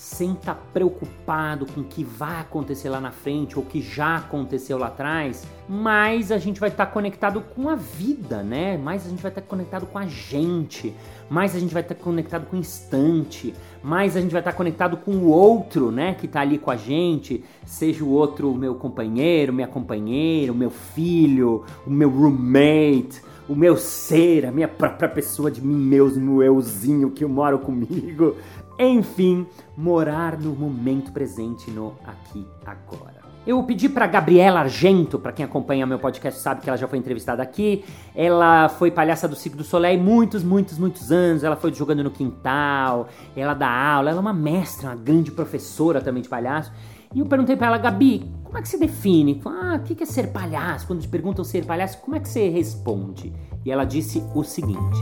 sem 0.00 0.32
estar 0.32 0.54
tá 0.54 0.60
preocupado 0.72 1.66
com 1.66 1.82
o 1.82 1.84
que 1.84 2.02
vai 2.02 2.40
acontecer 2.40 2.88
lá 2.88 3.00
na 3.00 3.10
frente 3.10 3.58
ou 3.58 3.64
que 3.64 3.82
já 3.82 4.16
aconteceu 4.16 4.78
lá 4.78 4.86
atrás, 4.86 5.46
mais 5.68 6.32
a 6.32 6.38
gente 6.38 6.58
vai 6.58 6.70
estar 6.70 6.86
tá 6.86 6.92
conectado 6.92 7.42
com 7.42 7.68
a 7.68 7.74
vida, 7.74 8.42
né? 8.42 8.78
Mais 8.78 9.06
a 9.06 9.10
gente 9.10 9.20
vai 9.20 9.30
estar 9.30 9.42
tá 9.42 9.46
conectado 9.46 9.84
com 9.86 9.98
a 9.98 10.06
gente, 10.06 10.94
mais 11.28 11.54
a 11.54 11.58
gente 11.58 11.74
vai 11.74 11.82
estar 11.82 11.94
tá 11.94 12.02
conectado 12.02 12.46
com 12.46 12.56
o 12.56 12.58
instante, 12.58 13.54
mais 13.82 14.16
a 14.16 14.22
gente 14.22 14.32
vai 14.32 14.40
estar 14.40 14.52
tá 14.52 14.56
conectado 14.56 14.96
com 14.96 15.12
o 15.12 15.28
outro, 15.28 15.90
né? 15.90 16.14
Que 16.14 16.24
está 16.24 16.40
ali 16.40 16.56
com 16.56 16.70
a 16.70 16.76
gente, 16.76 17.44
seja 17.66 18.02
o 18.02 18.08
outro 18.08 18.50
o 18.50 18.56
meu 18.56 18.76
companheiro, 18.76 19.52
minha 19.52 19.68
companheira, 19.68 20.50
o 20.50 20.56
meu 20.56 20.70
filho, 20.70 21.64
o 21.86 21.90
meu 21.90 22.08
roommate, 22.08 23.20
o 23.50 23.56
meu 23.56 23.76
ser, 23.76 24.46
a 24.46 24.52
minha 24.52 24.68
própria 24.68 25.08
pessoa 25.08 25.50
de 25.50 25.60
mim 25.60 25.74
mesmo, 25.74 26.36
o 26.36 26.42
euzinho 26.42 27.10
que 27.10 27.26
mora 27.26 27.58
comigo. 27.58 28.36
Enfim, 28.78 29.44
morar 29.76 30.38
no 30.38 30.52
momento 30.52 31.10
presente, 31.10 31.68
no 31.68 31.96
aqui 32.06 32.46
agora. 32.64 33.18
Eu 33.44 33.60
pedi 33.64 33.88
para 33.88 34.06
Gabriela 34.06 34.60
Argento, 34.60 35.18
para 35.18 35.32
quem 35.32 35.44
acompanha 35.44 35.84
meu 35.84 35.98
podcast 35.98 36.40
sabe 36.40 36.60
que 36.60 36.70
ela 36.70 36.76
já 36.76 36.86
foi 36.86 37.00
entrevistada 37.00 37.42
aqui. 37.42 37.84
Ela 38.14 38.68
foi 38.68 38.92
palhaça 38.92 39.26
do 39.26 39.34
Circo 39.34 39.58
do 39.58 39.64
Soleil 39.64 40.00
muitos, 40.00 40.44
muitos, 40.44 40.78
muitos 40.78 41.10
anos. 41.10 41.42
Ela 41.42 41.56
foi 41.56 41.72
jogando 41.72 42.04
no 42.04 42.10
quintal, 42.10 43.08
ela 43.34 43.54
dá 43.54 43.68
aula, 43.68 44.10
ela 44.10 44.18
é 44.18 44.20
uma 44.20 44.32
mestra, 44.32 44.90
uma 44.90 44.96
grande 44.96 45.32
professora 45.32 46.00
também 46.00 46.22
de 46.22 46.28
palhaço. 46.28 46.70
E 47.12 47.18
eu 47.18 47.26
perguntei 47.26 47.56
para 47.56 47.66
ela, 47.66 47.78
Gabi, 47.78 48.30
como 48.50 48.58
é 48.58 48.62
que 48.62 48.68
se 48.68 48.78
define? 48.78 49.40
Ah, 49.44 49.76
o 49.76 49.84
que 49.84 50.02
é 50.02 50.06
ser 50.06 50.32
palhaço? 50.32 50.84
Quando 50.84 51.00
te 51.00 51.08
perguntam 51.08 51.44
ser 51.44 51.64
palhaço, 51.64 51.98
como 51.98 52.16
é 52.16 52.20
que 52.20 52.28
você 52.28 52.48
responde? 52.48 53.32
E 53.64 53.70
ela 53.70 53.84
disse 53.84 54.24
o 54.34 54.42
seguinte: 54.42 54.98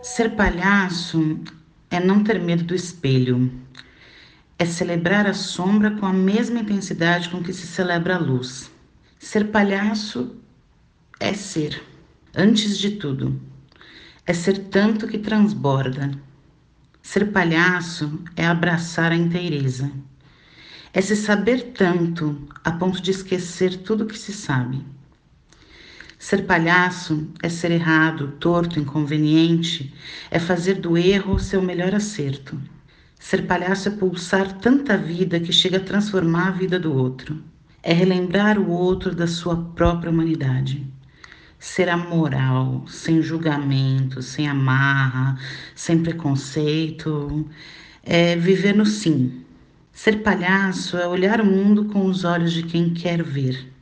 Ser 0.00 0.36
palhaço 0.36 1.40
é 1.90 1.98
não 1.98 2.22
ter 2.22 2.40
medo 2.40 2.62
do 2.62 2.74
espelho, 2.74 3.50
é 4.56 4.64
celebrar 4.64 5.26
a 5.26 5.34
sombra 5.34 5.90
com 5.90 6.06
a 6.06 6.12
mesma 6.12 6.60
intensidade 6.60 7.28
com 7.28 7.42
que 7.42 7.52
se 7.52 7.66
celebra 7.66 8.14
a 8.14 8.20
luz. 8.20 8.70
Ser 9.18 9.48
palhaço 9.50 10.36
é 11.18 11.32
ser, 11.32 11.82
antes 12.32 12.78
de 12.78 12.92
tudo, 12.92 13.40
é 14.24 14.32
ser 14.32 14.68
tanto 14.68 15.08
que 15.08 15.18
transborda. 15.18 16.12
Ser 17.02 17.32
palhaço 17.32 18.22
é 18.36 18.46
abraçar 18.46 19.10
a 19.10 19.16
inteireza, 19.16 19.90
é 20.92 21.00
se 21.00 21.16
saber 21.16 21.72
tanto 21.72 22.46
a 22.62 22.70
ponto 22.70 23.00
de 23.00 23.10
esquecer 23.10 23.78
tudo 23.78 24.06
que 24.06 24.18
se 24.18 24.32
sabe. 24.32 24.84
Ser 26.18 26.46
palhaço 26.46 27.28
é 27.42 27.48
ser 27.48 27.72
errado, 27.72 28.34
torto, 28.38 28.78
inconveniente, 28.78 29.92
é 30.30 30.38
fazer 30.38 30.74
do 30.74 30.96
erro 30.96 31.38
seu 31.38 31.60
melhor 31.60 31.94
acerto. 31.94 32.60
Ser 33.18 33.46
palhaço 33.46 33.88
é 33.88 33.92
pulsar 33.92 34.52
tanta 34.58 34.96
vida 34.96 35.40
que 35.40 35.52
chega 35.52 35.78
a 35.78 35.80
transformar 35.80 36.48
a 36.48 36.50
vida 36.52 36.78
do 36.78 36.94
outro. 36.94 37.42
É 37.82 37.92
relembrar 37.92 38.58
o 38.58 38.70
outro 38.70 39.14
da 39.14 39.26
sua 39.26 39.56
própria 39.56 40.10
humanidade. 40.10 40.86
Ser 41.58 41.88
amoral, 41.88 42.84
sem 42.86 43.20
julgamento, 43.22 44.22
sem 44.22 44.48
amarra, 44.48 45.36
sem 45.74 46.02
preconceito. 46.02 47.48
É 48.02 48.36
viver 48.36 48.76
no 48.76 48.86
sim. 48.86 49.44
Ser 49.92 50.22
palhaço 50.22 50.96
é 50.96 51.06
olhar 51.06 51.40
o 51.40 51.46
mundo 51.46 51.84
com 51.86 52.06
os 52.06 52.24
olhos 52.24 52.52
de 52.52 52.62
quem 52.64 52.92
quer 52.92 53.22
ver 53.22 53.72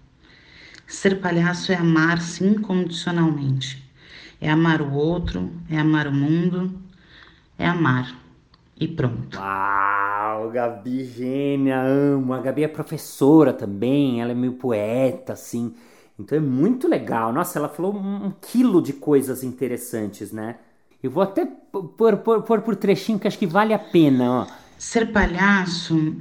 Ser 0.91 1.21
palhaço 1.21 1.71
é 1.71 1.77
amar-se 1.77 2.45
incondicionalmente. 2.45 3.81
É 4.41 4.51
amar 4.51 4.83
o 4.83 4.93
outro, 4.93 5.49
é 5.71 5.79
amar 5.79 6.09
o 6.09 6.13
mundo, 6.13 6.73
é 7.57 7.65
amar. 7.65 8.19
E 8.79 8.89
pronto. 8.89 9.39
Uau, 9.39 10.51
Gabi 10.51 11.05
gênia, 11.05 11.81
amo. 11.81 12.35
A 12.35 12.41
Gabi 12.41 12.65
é 12.65 12.69
professora 12.69 13.53
também, 13.53 14.21
ela 14.21 14.33
é 14.33 14.35
meio 14.35 14.55
poeta, 14.55 15.35
assim. 15.35 15.75
Então 16.19 16.37
é 16.37 16.41
muito 16.41 16.89
legal. 16.89 17.33
Nossa, 17.33 17.59
ela 17.59 17.69
falou 17.69 17.95
um, 17.95 18.33
quilo 18.41 18.83
de 18.83 18.93
coisas 18.93 19.45
interessantes, 19.45 20.33
né? 20.33 20.59
Eu 21.01 21.11
vou 21.11 21.23
até 21.23 21.47
pôr, 21.47 22.17
pôr, 22.17 22.43
pôr 22.43 22.61
por 22.63 22.75
trechinho 22.77 23.19
que 23.19 23.29
acho 23.29 23.39
que 23.39 23.47
vale 23.47 23.73
a 23.73 23.79
pena, 23.79 24.43
ó. 24.43 24.60
Ser 24.81 25.13
palhaço 25.13 26.17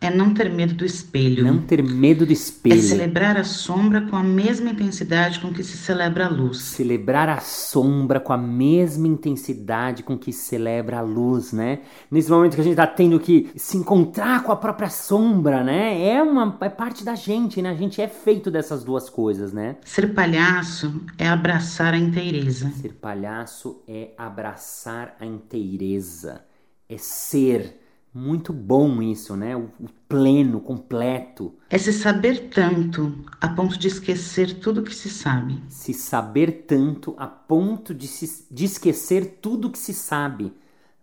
é 0.00 0.08
não 0.08 0.32
ter 0.32 0.48
medo 0.48 0.72
do 0.72 0.84
espelho. 0.84 1.42
Não 1.42 1.60
ter 1.60 1.82
medo 1.82 2.24
do 2.24 2.32
espelho. 2.32 2.78
É 2.78 2.80
celebrar 2.80 3.36
a 3.36 3.42
sombra 3.42 4.02
com 4.02 4.14
a 4.14 4.22
mesma 4.22 4.70
intensidade 4.70 5.40
com 5.40 5.52
que 5.52 5.64
se 5.64 5.76
celebra 5.76 6.26
a 6.26 6.28
luz. 6.28 6.58
Celebrar 6.58 7.28
a 7.28 7.40
sombra 7.40 8.20
com 8.20 8.32
a 8.32 8.38
mesma 8.38 9.08
intensidade 9.08 10.04
com 10.04 10.16
que 10.16 10.32
se 10.32 10.44
celebra 10.44 10.98
a 10.98 11.02
luz, 11.02 11.52
né? 11.52 11.80
Nesse 12.08 12.30
momento 12.30 12.54
que 12.54 12.60
a 12.60 12.64
gente 12.64 12.76
tá 12.76 12.86
tendo 12.86 13.18
que 13.18 13.50
se 13.56 13.76
encontrar 13.76 14.44
com 14.44 14.52
a 14.52 14.56
própria 14.56 14.90
sombra, 14.90 15.64
né? 15.64 16.00
É 16.06 16.22
uma 16.22 16.56
é 16.60 16.68
parte 16.68 17.04
da 17.04 17.16
gente, 17.16 17.60
né? 17.60 17.70
A 17.70 17.74
gente 17.74 18.00
é 18.00 18.06
feito 18.06 18.48
dessas 18.48 18.84
duas 18.84 19.10
coisas, 19.10 19.52
né? 19.52 19.74
Ser 19.84 20.14
palhaço 20.14 21.04
é 21.18 21.26
abraçar 21.26 21.94
a 21.94 21.98
inteireza. 21.98 22.70
Ser 22.80 22.92
palhaço 22.92 23.82
é 23.88 24.10
abraçar 24.16 25.16
a 25.18 25.26
inteireza. 25.26 26.44
É 26.88 26.96
ser 26.96 27.80
muito 28.14 28.52
bom 28.52 29.02
isso, 29.02 29.36
né? 29.36 29.56
O, 29.56 29.68
o, 29.80 29.88
pleno, 30.08 30.60
completo. 30.60 31.52
É 31.68 31.76
se 31.76 31.92
saber 31.92 32.48
tanto 32.48 33.12
a 33.40 33.48
ponto 33.48 33.76
de 33.76 33.88
esquecer 33.88 34.60
tudo 34.60 34.84
que 34.84 34.94
se 34.94 35.10
sabe. 35.10 35.60
Se 35.68 35.92
saber 35.92 36.64
tanto 36.68 37.16
a 37.18 37.26
ponto 37.26 37.92
de, 37.92 38.06
se, 38.06 38.46
de 38.48 38.64
esquecer 38.66 39.38
tudo 39.42 39.68
que 39.68 39.78
se 39.78 39.92
sabe, 39.92 40.52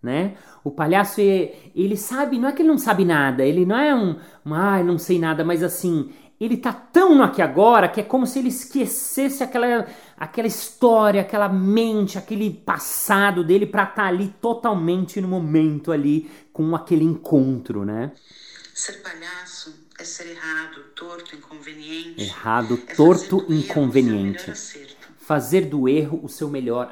né? 0.01 0.35
O 0.63 0.71
palhaço, 0.71 1.19
ele 1.19 1.97
sabe, 1.97 2.39
não 2.39 2.47
é 2.47 2.53
que 2.53 2.61
ele 2.61 2.69
não 2.69 2.77
sabe 2.77 3.03
nada, 3.03 3.45
ele 3.45 3.65
não 3.65 3.77
é 3.77 3.93
um, 3.93 4.15
um 4.45 4.53
ah, 4.53 4.81
não 4.81 4.97
sei 4.97 5.19
nada, 5.19 5.43
mas 5.43 5.61
assim, 5.61 6.11
ele 6.39 6.57
tá 6.57 6.73
tão 6.73 7.13
no 7.15 7.23
aqui 7.23 7.41
agora 7.41 7.87
que 7.87 7.99
é 7.99 8.03
como 8.03 8.25
se 8.25 8.39
ele 8.39 8.47
esquecesse 8.47 9.43
aquela, 9.43 9.85
aquela 10.21 10.47
história, 10.47 11.21
aquela 11.21 11.49
mente, 11.49 12.15
aquele 12.15 12.51
passado 12.51 13.43
dele 13.43 13.65
para 13.65 13.83
estar 13.83 13.95
tá 13.95 14.07
ali 14.07 14.33
totalmente 14.39 15.19
no 15.19 15.27
momento 15.27 15.91
ali 15.91 16.29
com 16.53 16.75
aquele 16.75 17.03
encontro, 17.03 17.83
né? 17.83 18.11
Ser 18.71 19.01
palhaço 19.01 19.87
é 19.97 20.03
ser 20.03 20.29
errado, 20.29 20.83
torto, 20.95 21.35
inconveniente. 21.35 22.21
Errado, 22.21 22.79
é 22.87 22.93
torto, 22.93 23.45
inconveniente. 23.49 24.53
Fazer 25.17 25.65
do 25.65 25.89
erro 25.89 26.19
o 26.23 26.29
seu 26.29 26.47
melhor 26.47 26.89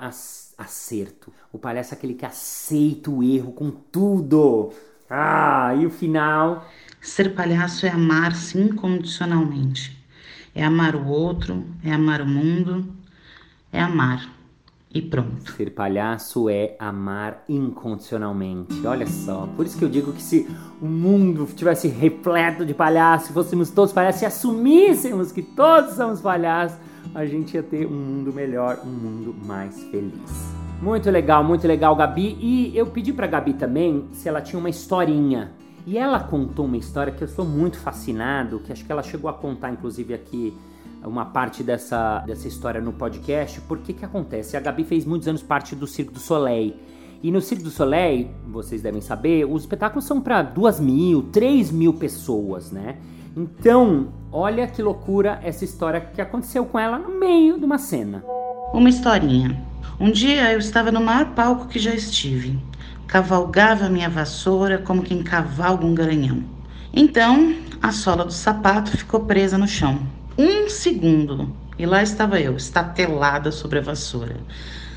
acerto. 0.57 1.31
O 1.53 1.59
palhaço 1.59 1.93
é 1.93 1.97
aquele 1.97 2.15
que 2.15 2.25
aceita 2.25 3.11
o 3.11 3.23
erro 3.23 3.51
com 3.51 3.69
tudo. 3.69 4.73
Ah, 5.07 5.75
e 5.79 5.85
o 5.85 5.91
final 5.91 6.67
Ser 7.01 7.33
palhaço 7.33 7.85
é 7.85 7.89
amar-se 7.89 8.57
incondicionalmente. 8.57 9.97
É 10.53 10.63
amar 10.63 10.95
o 10.95 11.07
outro, 11.07 11.65
é 11.83 11.93
amar 11.93 12.21
o 12.21 12.25
mundo, 12.25 12.93
é 13.71 13.81
amar. 13.81 14.39
E 14.91 15.01
pronto. 15.01 15.51
Ser 15.51 15.69
palhaço 15.69 16.49
é 16.49 16.75
amar 16.79 17.43
incondicionalmente. 17.47 18.85
Olha 18.87 19.05
só. 19.05 19.47
Por 19.55 19.65
isso 19.65 19.77
que 19.77 19.85
eu 19.85 19.89
digo 19.89 20.11
que 20.11 20.21
se 20.21 20.49
o 20.81 20.87
mundo 20.87 21.47
tivesse 21.55 21.87
repleto 21.87 22.65
de 22.65 22.73
palhaços, 22.73 23.29
fôssemos 23.29 23.69
todos 23.69 23.93
palhaços 23.93 24.23
e 24.23 24.25
assumíssemos 24.25 25.31
que 25.31 25.43
todos 25.43 25.93
somos 25.93 26.21
palhaços, 26.21 26.79
a 27.13 27.23
gente 27.25 27.53
ia 27.53 27.61
ter 27.61 27.85
um 27.85 27.91
mundo 27.91 28.33
melhor, 28.33 28.79
um 28.83 28.89
mundo 28.89 29.35
mais 29.45 29.79
feliz. 29.83 30.53
Muito 30.81 31.11
legal, 31.11 31.43
muito 31.43 31.67
legal, 31.67 31.95
Gabi. 31.95 32.35
E 32.39 32.75
eu 32.75 32.87
pedi 32.87 33.13
pra 33.13 33.27
Gabi 33.27 33.53
também 33.53 34.07
se 34.11 34.27
ela 34.27 34.41
tinha 34.41 34.59
uma 34.59 34.69
historinha 34.69 35.51
e 35.85 35.99
ela 35.99 36.19
contou 36.19 36.65
uma 36.65 36.77
história 36.77 37.13
que 37.13 37.23
eu 37.23 37.27
sou 37.27 37.45
muito 37.45 37.77
fascinado, 37.77 38.59
que 38.59 38.71
acho 38.71 38.83
que 38.83 38.91
ela 38.91 39.03
chegou 39.03 39.29
a 39.29 39.33
contar, 39.33 39.71
inclusive, 39.71 40.13
aqui 40.15 40.57
uma 41.07 41.25
parte 41.25 41.63
dessa, 41.63 42.19
dessa 42.19 42.47
história 42.47 42.81
no 42.81 42.93
podcast. 42.93 43.61
Porque 43.61 43.93
que 43.93 44.05
acontece? 44.05 44.57
A 44.57 44.59
Gabi 44.59 44.83
fez 44.83 45.05
muitos 45.05 45.27
anos 45.27 45.41
parte 45.41 45.75
do 45.75 45.87
Circo 45.87 46.13
do 46.13 46.19
Soleil. 46.19 46.75
E 47.21 47.31
no 47.31 47.41
Circo 47.41 47.63
do 47.63 47.69
Soleil, 47.69 48.29
vocês 48.47 48.81
devem 48.81 49.01
saber, 49.01 49.45
os 49.45 49.63
espetáculos 49.63 50.05
são 50.05 50.21
para 50.21 50.41
duas 50.41 50.79
mil, 50.79 51.23
três 51.23 51.69
mil 51.69 51.93
pessoas, 51.93 52.71
né? 52.71 52.97
Então, 53.35 54.07
olha 54.31 54.67
que 54.67 54.81
loucura 54.81 55.39
essa 55.43 55.65
história 55.65 55.99
que 56.01 56.21
aconteceu 56.21 56.65
com 56.65 56.79
ela 56.79 56.97
no 56.97 57.19
meio 57.19 57.59
de 57.59 57.65
uma 57.65 57.77
cena. 57.77 58.23
Uma 58.73 58.89
historinha. 58.89 59.61
Um 59.99 60.11
dia 60.11 60.53
eu 60.53 60.59
estava 60.59 60.91
no 60.91 61.01
maior 61.01 61.33
palco 61.33 61.67
que 61.67 61.77
já 61.77 61.93
estive 61.93 62.57
cavalgava 63.09 63.89
minha 63.89 64.07
vassoura 64.07 64.77
como 64.77 65.01
quem 65.01 65.23
cavalga 65.23 65.83
um 65.83 65.95
garanhão. 65.95 66.43
Então, 66.93 67.55
a 67.81 67.91
sola 67.91 68.23
do 68.23 68.31
sapato 68.31 68.91
ficou 68.95 69.21
presa 69.21 69.57
no 69.57 69.67
chão. 69.67 69.99
Um 70.41 70.69
segundo, 70.69 71.53
e 71.77 71.85
lá 71.85 72.01
estava 72.01 72.39
eu, 72.39 72.55
estatelada 72.55 73.51
sobre 73.51 73.79
a 73.79 73.81
vassoura. 73.81 74.37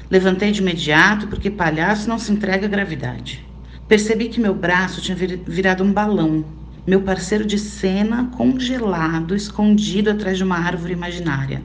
Levantei 0.08 0.52
de 0.52 0.60
imediato, 0.60 1.26
porque 1.26 1.50
palhaço 1.50 2.08
não 2.08 2.16
se 2.16 2.30
entrega 2.30 2.66
à 2.66 2.68
gravidade. 2.68 3.44
Percebi 3.88 4.28
que 4.28 4.40
meu 4.40 4.54
braço 4.54 5.00
tinha 5.00 5.16
virado 5.16 5.82
um 5.82 5.92
balão. 5.92 6.44
Meu 6.86 7.02
parceiro 7.02 7.44
de 7.44 7.58
cena 7.58 8.30
congelado, 8.36 9.34
escondido 9.34 10.10
atrás 10.10 10.38
de 10.38 10.44
uma 10.44 10.58
árvore 10.58 10.92
imaginária. 10.92 11.60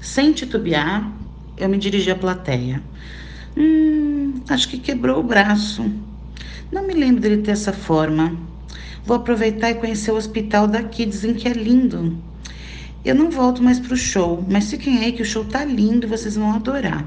Sem 0.00 0.32
titubear, 0.32 1.10
eu 1.56 1.68
me 1.68 1.76
dirigi 1.76 2.12
à 2.12 2.14
plateia. 2.14 2.80
Hum, 3.56 4.34
acho 4.48 4.68
que 4.68 4.78
quebrou 4.78 5.18
o 5.18 5.24
braço. 5.24 5.90
Não 6.70 6.86
me 6.86 6.94
lembro 6.94 7.20
dele 7.20 7.42
ter 7.42 7.50
essa 7.50 7.72
forma. 7.72 8.36
Vou 9.04 9.16
aproveitar 9.16 9.72
e 9.72 9.74
conhecer 9.74 10.12
o 10.12 10.16
hospital 10.16 10.68
daqui, 10.68 11.04
dizem 11.04 11.34
que 11.34 11.48
é 11.48 11.52
lindo. 11.52 12.16
Eu 13.08 13.14
não 13.14 13.30
volto 13.30 13.62
mais 13.62 13.80
pro 13.80 13.96
show, 13.96 14.44
mas 14.46 14.68
fiquem 14.68 14.98
aí 14.98 15.12
que 15.12 15.22
o 15.22 15.24
show 15.24 15.42
tá 15.42 15.64
lindo 15.64 16.04
e 16.04 16.10
vocês 16.10 16.36
vão 16.36 16.52
adorar. 16.52 17.06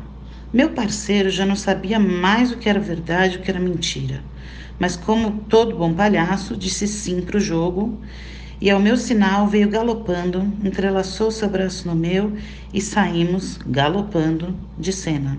Meu 0.52 0.72
parceiro 0.72 1.30
já 1.30 1.46
não 1.46 1.56
sabia 1.56 2.00
mais 2.00 2.52
o 2.52 2.58
que 2.58 2.68
era 2.68 2.80
verdade 2.80 3.36
e 3.36 3.38
o 3.38 3.42
que 3.44 3.52
era 3.52 3.60
mentira. 3.60 4.24
Mas 4.80 4.96
como 4.96 5.44
todo 5.48 5.78
bom 5.78 5.94
palhaço, 5.94 6.58
disse 6.58 6.88
sim 6.88 7.22
pro 7.22 7.40
jogo 7.40 8.00
e 8.60 8.72
ao 8.72 8.80
meu 8.80 8.98
sinal 8.98 9.46
veio 9.46 9.70
galopando, 9.70 10.52
entrelaçou 10.64 11.30
seu 11.30 11.48
braço 11.48 11.88
no 11.88 11.94
meu 11.94 12.36
e 12.74 12.82
saímos 12.82 13.60
galopando 13.64 14.58
de 14.80 14.92
cena, 14.92 15.38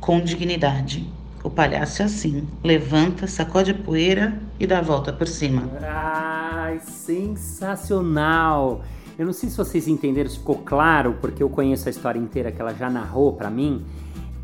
com 0.00 0.20
dignidade. 0.20 1.08
O 1.44 1.50
palhaço 1.50 2.02
é 2.02 2.06
assim, 2.06 2.42
levanta, 2.64 3.28
sacode 3.28 3.70
a 3.70 3.74
poeira 3.74 4.36
e 4.58 4.66
dá 4.66 4.80
a 4.80 4.82
volta 4.82 5.12
por 5.12 5.28
cima. 5.28 5.70
Ai, 5.80 6.80
sensacional! 6.80 8.82
Eu 9.18 9.24
não 9.24 9.32
sei 9.32 9.48
se 9.48 9.56
vocês 9.56 9.88
entenderam, 9.88 10.28
se 10.28 10.38
ficou 10.38 10.56
claro, 10.56 11.16
porque 11.20 11.42
eu 11.42 11.48
conheço 11.48 11.88
a 11.88 11.90
história 11.90 12.18
inteira 12.18 12.52
que 12.52 12.60
ela 12.60 12.74
já 12.74 12.90
narrou 12.90 13.32
para 13.32 13.48
mim. 13.48 13.82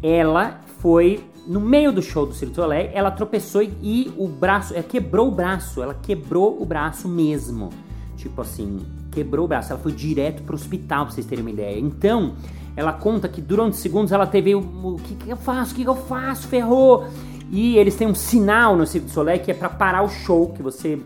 Ela 0.02 0.60
foi 0.78 1.22
no 1.46 1.60
meio 1.60 1.92
do 1.92 2.00
show 2.00 2.24
do 2.24 2.32
Cirque 2.32 2.54
du 2.54 2.62
Soleil, 2.62 2.90
ela 2.94 3.10
tropeçou 3.10 3.62
e 3.62 4.12
o 4.16 4.26
braço, 4.28 4.72
ela 4.72 4.82
quebrou 4.82 5.28
o 5.28 5.30
braço, 5.30 5.82
ela 5.82 5.94
quebrou 5.94 6.60
o 6.60 6.64
braço 6.64 7.06
mesmo. 7.06 7.68
Tipo 8.16 8.40
assim, 8.40 8.80
quebrou 9.10 9.44
o 9.44 9.48
braço. 9.48 9.72
Ela 9.72 9.80
foi 9.80 9.92
direto 9.92 10.42
pro 10.42 10.54
hospital, 10.54 11.04
pra 11.04 11.14
vocês 11.14 11.26
terem 11.26 11.44
uma 11.44 11.50
ideia. 11.50 11.78
Então, 11.78 12.34
ela 12.74 12.92
conta 12.92 13.28
que 13.28 13.42
durante 13.42 13.76
segundos 13.76 14.10
ela 14.10 14.26
teve 14.26 14.54
o, 14.54 14.60
o 14.60 14.96
que, 14.96 15.16
que 15.16 15.28
eu 15.28 15.36
faço, 15.36 15.72
o 15.72 15.74
que, 15.74 15.82
que 15.82 15.88
eu 15.90 15.96
faço, 15.96 16.48
ferrou. 16.48 17.06
E 17.50 17.76
eles 17.76 17.94
têm 17.94 18.06
um 18.06 18.14
sinal 18.14 18.74
no 18.74 18.86
Cirque 18.86 19.08
du 19.08 19.12
Soleil 19.12 19.40
que 19.40 19.50
é 19.50 19.54
para 19.54 19.68
parar 19.68 20.02
o 20.02 20.08
show, 20.08 20.48
que 20.54 20.62
você 20.62 20.98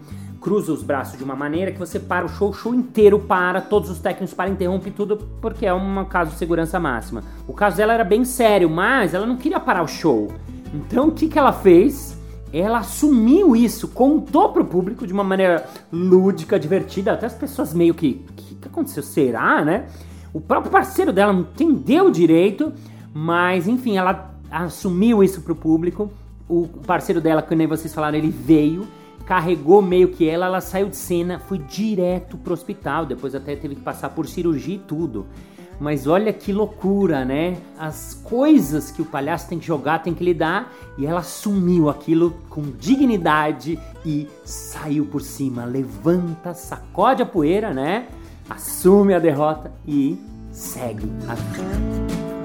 cruza 0.47 0.73
os 0.73 0.81
braços 0.81 1.19
de 1.19 1.25
uma 1.25 1.35
maneira 1.35 1.73
que 1.73 1.79
você 1.81 1.99
para 1.99 2.25
o 2.25 2.29
show, 2.29 2.51
o 2.51 2.53
show 2.53 2.73
inteiro 2.73 3.19
para, 3.19 3.61
todos 3.61 3.91
os 3.91 3.99
técnicos 3.99 4.33
para, 4.33 4.49
interrompe 4.49 4.93
tudo, 4.93 5.17
porque 5.41 5.67
é 5.67 5.75
um 5.75 6.05
caso 6.05 6.31
de 6.31 6.37
segurança 6.37 6.79
máxima. 6.79 7.25
O 7.49 7.53
caso 7.53 7.77
dela 7.77 7.93
era 7.93 8.05
bem 8.05 8.25
sério, 8.25 8.71
mas 8.71 9.13
ela 9.13 9.27
não 9.27 9.37
queria 9.37 9.59
parar 9.59 9.83
o 9.83 9.89
show. 9.89 10.31
Então 10.73 11.09
o 11.09 11.11
que, 11.11 11.27
que 11.27 11.37
ela 11.37 11.53
fez? 11.53 12.17
ela 12.53 12.79
assumiu 12.79 13.57
isso, 13.57 13.89
contou 13.89 14.53
pro 14.53 14.65
público 14.65 15.05
de 15.05 15.13
uma 15.13 15.25
maneira 15.25 15.69
lúdica, 15.93 16.61
divertida, 16.61 17.13
até 17.13 17.27
as 17.27 17.35
pessoas 17.35 17.75
meio 17.75 17.93
que, 17.93 18.25
o 18.31 18.33
que, 18.33 18.55
que 18.55 18.69
aconteceu? 18.69 19.03
Será, 19.03 19.65
né? 19.65 19.87
O 20.33 20.41
próprio 20.41 20.71
parceiro 20.71 21.13
dela 21.13 21.33
não 21.33 21.41
entendeu 21.41 22.09
direito, 22.09 22.73
mas 23.13 23.67
enfim, 23.67 23.97
ela 23.97 24.33
assumiu 24.49 25.25
isso 25.25 25.43
pro 25.43 25.57
público. 25.57 26.09
O 26.49 26.69
parceiro 26.87 27.21
dela, 27.21 27.43
que 27.43 27.55
nem 27.55 27.67
vocês 27.67 27.93
falaram, 27.93 28.17
ele 28.17 28.31
veio, 28.31 28.87
carregou 29.27 29.83
meio 29.83 30.09
que 30.09 30.29
ela, 30.29 30.47
ela 30.47 30.61
saiu 30.61 30.89
de 30.89 30.97
cena, 30.97 31.39
foi 31.41 31.59
direto 31.59 32.39
pro 32.39 32.55
hospital, 32.55 33.05
depois 33.05 33.35
até 33.35 33.57
teve 33.57 33.75
que 33.75 33.83
passar 33.83 34.11
por 34.11 34.27
cirurgia 34.27 34.77
e 34.77 34.79
tudo. 34.79 35.27
Mas 35.79 36.07
olha 36.07 36.33
que 36.33 36.53
loucura, 36.53 37.25
né? 37.25 37.59
As 37.79 38.15
coisas 38.25 38.91
que 38.91 39.03
o 39.03 39.05
palhaço 39.05 39.49
tem 39.49 39.59
que 39.59 39.67
jogar, 39.67 39.99
tem 39.99 40.15
que 40.15 40.25
lidar, 40.25 40.73
e 40.97 41.05
ela 41.05 41.21
assumiu 41.21 41.91
aquilo 41.91 42.35
com 42.49 42.63
dignidade 42.63 43.79
e 44.05 44.27
saiu 44.45 45.05
por 45.05 45.21
cima. 45.21 45.67
Levanta, 45.67 46.55
sacode 46.55 47.21
a 47.21 47.27
poeira, 47.27 47.75
né? 47.75 48.07
Assume 48.49 49.13
a 49.13 49.19
derrota 49.19 49.71
e 49.87 50.19
segue 50.51 51.11
a 51.29 51.35
vida. 51.35 52.36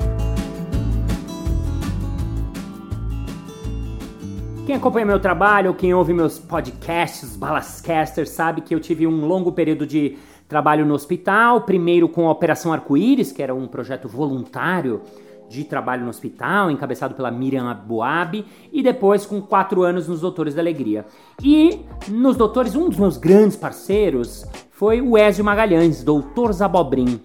Quem 4.71 4.77
acompanha 4.77 5.05
meu 5.05 5.19
trabalho, 5.19 5.73
quem 5.73 5.93
ouve 5.93 6.13
meus 6.13 6.39
podcasts, 6.39 7.35
Balascasters, 7.35 8.29
sabe 8.29 8.61
que 8.61 8.73
eu 8.73 8.79
tive 8.79 9.05
um 9.05 9.25
longo 9.25 9.51
período 9.51 9.85
de 9.85 10.17
trabalho 10.47 10.85
no 10.85 10.93
hospital, 10.93 11.63
primeiro 11.63 12.07
com 12.07 12.25
a 12.25 12.31
Operação 12.31 12.71
Arco-Íris, 12.71 13.33
que 13.33 13.43
era 13.43 13.53
um 13.53 13.67
projeto 13.67 14.07
voluntário 14.07 15.01
de 15.49 15.65
trabalho 15.65 16.05
no 16.05 16.09
hospital, 16.09 16.71
encabeçado 16.71 17.15
pela 17.15 17.29
Miriam 17.29 17.69
Abuabi, 17.69 18.45
e 18.71 18.81
depois 18.81 19.25
com 19.25 19.41
quatro 19.41 19.81
anos 19.81 20.07
nos 20.07 20.21
Doutores 20.21 20.55
da 20.55 20.61
Alegria. 20.61 21.05
E 21.43 21.81
nos 22.07 22.37
Doutores, 22.37 22.73
um 22.73 22.87
dos 22.87 22.97
meus 22.97 23.17
grandes 23.17 23.57
parceiros 23.57 24.45
foi 24.69 25.01
o 25.01 25.17
Ézio 25.17 25.43
Magalhães, 25.43 26.01
Doutor 26.01 26.53
Zabobrim. 26.53 27.19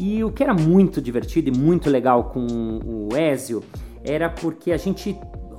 E 0.00 0.24
o 0.24 0.32
que 0.32 0.42
era 0.42 0.54
muito 0.54 1.02
divertido 1.02 1.50
e 1.50 1.58
muito 1.58 1.90
legal 1.90 2.30
com 2.30 2.46
o 2.82 3.14
Ézio 3.14 3.62
era 4.02 4.30
porque 4.30 4.72
a 4.72 4.78
gente 4.78 5.14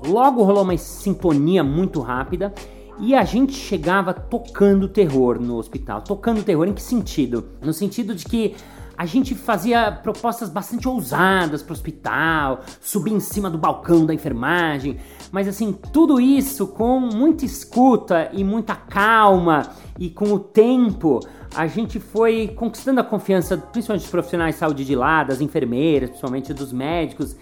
logo 0.06 0.44
rolou 0.44 0.64
uma 0.64 0.78
sintonia 0.78 1.64
muito 1.64 2.02
rápida 2.02 2.54
e 3.00 3.14
a 3.14 3.24
gente 3.24 3.54
chegava 3.54 4.14
tocando 4.14 4.88
terror 4.88 5.40
no 5.40 5.58
hospital. 5.58 6.02
Tocando 6.02 6.44
terror 6.44 6.68
em 6.68 6.74
que 6.74 6.82
sentido? 6.82 7.46
No 7.62 7.74
sentido 7.74 8.16
de 8.16 8.26
que 8.26 8.56
a 8.98 9.06
gente 9.06 9.36
fazia 9.36 9.92
propostas 9.92 10.50
bastante 10.50 10.88
ousadas 10.88 11.62
para 11.62 11.72
o 11.72 11.74
hospital, 11.74 12.62
subir 12.82 13.14
em 13.14 13.20
cima 13.20 13.48
do 13.48 13.58
balcão 13.58 14.04
da 14.08 14.14
enfermagem, 14.14 14.98
mas 15.32 15.48
assim, 15.48 15.72
tudo 15.94 16.20
isso 16.20 16.66
com 16.66 17.00
muita 17.00 17.46
escuta 17.46 18.32
e 18.34 18.44
muita 18.44 18.76
calma 18.76 19.70
e 20.00 20.10
com 20.10 20.34
o 20.34 20.40
tempo 20.40 21.20
a 21.56 21.68
gente 21.68 22.00
foi 22.00 22.48
conquistando 22.56 23.00
a 23.00 23.04
confiança 23.04 23.56
principalmente 23.56 24.02
dos 24.02 24.12
profissionais 24.12 24.56
de 24.56 24.60
saúde 24.60 24.84
de 24.84 24.96
lá, 24.96 25.24
das 25.24 25.42
enfermeiras, 25.42 26.10
principalmente 26.10 26.52
dos 26.52 26.74
médicos 26.74 27.36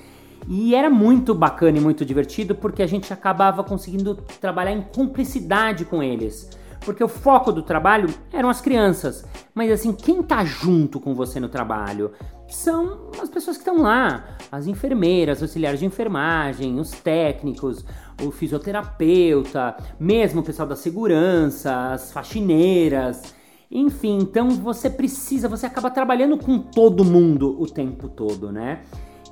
e 0.47 0.75
era 0.75 0.89
muito 0.89 1.34
bacana 1.34 1.77
e 1.77 1.81
muito 1.81 2.05
divertido 2.05 2.53
porque 2.55 2.84
a 2.84 2.88
gente 2.88 3.12
acabava 3.12 3.63
conseguindo 3.63 4.15
trabalhar 4.39 4.71
em 4.71 4.81
cumplicidade 4.81 5.86
com 5.86 6.03
eles. 6.03 6.49
Porque 6.81 7.03
o 7.03 7.08
foco 7.08 7.51
do 7.51 7.63
trabalho 7.63 8.13
eram 8.31 8.47
as 8.47 8.62
crianças. 8.62 9.25
Mas 9.55 9.71
assim, 9.71 9.91
quem 9.91 10.21
tá 10.21 10.45
junto 10.45 10.99
com 10.99 11.15
você 11.15 11.39
no 11.39 11.49
trabalho 11.49 12.12
são 12.47 13.10
as 13.19 13.27
pessoas 13.27 13.58
que 13.58 13.63
estão 13.67 13.81
lá, 13.81 14.38
as 14.51 14.67
enfermeiras, 14.67 15.41
auxiliares 15.41 15.79
de 15.79 15.86
enfermagem, 15.86 16.79
os 16.79 16.91
técnicos, 16.91 17.84
o 18.23 18.29
fisioterapeuta, 18.29 19.75
mesmo 19.99 20.41
o 20.41 20.43
pessoal 20.43 20.67
da 20.67 20.75
segurança, 20.75 21.93
as 21.93 22.12
faxineiras. 22.12 23.34
Enfim, 23.71 24.19
então 24.19 24.51
você 24.51 24.89
precisa, 24.89 25.49
você 25.49 25.65
acaba 25.65 25.89
trabalhando 25.89 26.38
com 26.38 26.60
todo 26.60 27.03
mundo 27.03 27.60
o 27.60 27.65
tempo 27.65 28.08
todo, 28.08 28.51
né? 28.51 28.84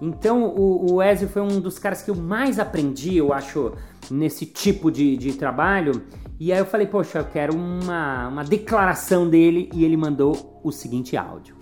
Então 0.04 0.44
o, 0.44 0.98
o 0.98 1.28
foi 1.30 1.42
um 1.42 1.62
dos 1.62 1.80
caras 1.80 2.02
que 2.02 2.12
eu 2.12 2.16
mais 2.16 2.60
aprendi, 2.60 3.16
eu 3.16 3.32
acho, 3.32 3.72
nesse 4.12 4.46
tipo 4.46 4.92
de, 4.92 5.16
de 5.16 5.32
trabalho. 5.32 6.04
E 6.38 6.52
aí 6.52 6.60
eu 6.60 6.66
falei, 6.66 6.86
poxa, 6.86 7.20
eu 7.20 7.26
quero 7.26 7.56
uma, 7.56 8.28
uma 8.28 8.44
declaração 8.44 9.30
dele 9.30 9.70
e 9.74 9.86
ele 9.86 9.96
mandou 9.96 10.60
o 10.62 10.74
seguinte 10.74 11.16
áudio. 11.16 11.56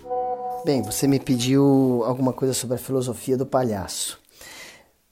Bem, 0.64 0.82
você 0.82 1.06
me 1.06 1.20
pediu 1.20 2.02
alguma 2.04 2.32
coisa 2.32 2.52
sobre 2.52 2.74
a 2.74 2.78
filosofia 2.78 3.36
do 3.36 3.46
palhaço. 3.46 4.18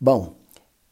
Bom, 0.01 0.35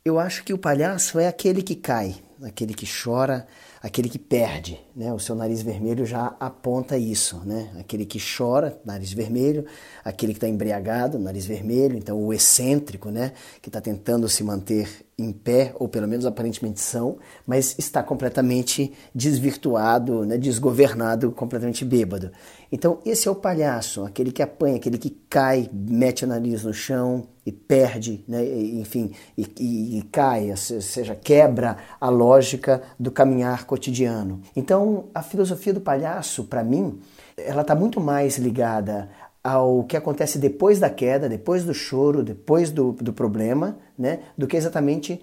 eu 0.05 0.21
acho 0.21 0.45
que 0.45 0.53
o 0.53 0.59
palhaço 0.59 1.19
é 1.19 1.27
aquele 1.27 1.61
que 1.61 1.75
cai, 1.75 2.15
aquele 2.41 2.73
que 2.73 2.87
chora, 2.87 3.49
aquele 3.83 4.09
que 4.09 4.19
perde, 4.19 4.81
né? 4.95 5.13
O 5.13 5.19
seu 5.19 5.35
nariz 5.35 5.63
vermelho 5.63 6.05
já 6.05 6.37
aponta 6.41 6.99
isso, 6.99 7.41
né? 7.45 7.71
Aquele 7.79 8.05
que 8.05 8.19
chora, 8.19 8.81
nariz 8.85 9.13
vermelho, 9.13 9.65
aquele 10.05 10.33
que 10.33 10.39
está 10.39 10.49
embriagado, 10.49 11.19
nariz 11.19 11.47
vermelho, 11.47 11.97
então 11.97 12.21
o 12.23 12.33
excêntrico, 12.33 13.11
né? 13.11 13.33
Que 13.63 13.69
está 13.69 13.81
tentando 13.81 14.29
se 14.29 14.43
manter 14.43 15.08
em 15.19 15.33
pé, 15.33 15.75
ou 15.79 15.89
pelo 15.89 16.07
menos 16.07 16.25
aparentemente 16.25 16.81
são, 16.81 17.19
mas 17.45 17.75
está 17.79 18.03
completamente 18.03 18.93
desvirtuado, 19.15 20.25
né? 20.25 20.39
desgovernado, 20.39 21.33
completamente 21.33 21.85
bêbado. 21.85 22.31
Então 22.71 23.01
esse 23.05 23.27
é 23.27 23.31
o 23.31 23.35
palhaço, 23.35 24.05
aquele 24.05 24.31
que 24.31 24.43
apanha, 24.43 24.77
aquele 24.77 24.97
que 24.97 25.11
cai, 25.29 25.69
mete 25.73 26.25
o 26.25 26.29
nariz 26.29 26.63
no 26.63 26.73
chão, 26.73 27.27
e 27.49 27.53
perde, 27.53 28.23
né, 28.29 28.45
enfim, 28.45 29.11
e, 29.35 29.47
e, 29.59 29.99
e 29.99 30.03
cai, 30.03 30.51
ou 30.51 30.57
seja, 30.57 31.15
quebra 31.15 31.79
a 31.99 32.11
lógica 32.11 32.83
do 33.01 33.11
caminhar 33.11 33.65
cotidiano. 33.65 34.43
Então, 34.55 35.07
a 35.15 35.23
filosofia 35.23 35.73
do 35.73 35.81
palhaço, 35.81 36.45
para 36.45 36.63
mim, 36.63 37.01
ela 37.39 37.63
está 37.63 37.75
muito 37.75 38.03
mais 38.03 38.37
ligada 38.37 39.09
ao 39.51 39.85
que 39.85 39.97
acontece 39.97 40.39
depois 40.39 40.79
da 40.79 40.91
queda, 40.91 41.29
depois 41.29 41.65
do 41.65 41.75
choro, 41.75 42.23
depois 42.23 42.71
do, 42.71 42.93
do 42.93 43.13
problema, 43.13 43.79
né, 43.99 44.21
do 44.37 44.47
que 44.47 44.57
exatamente 44.57 45.21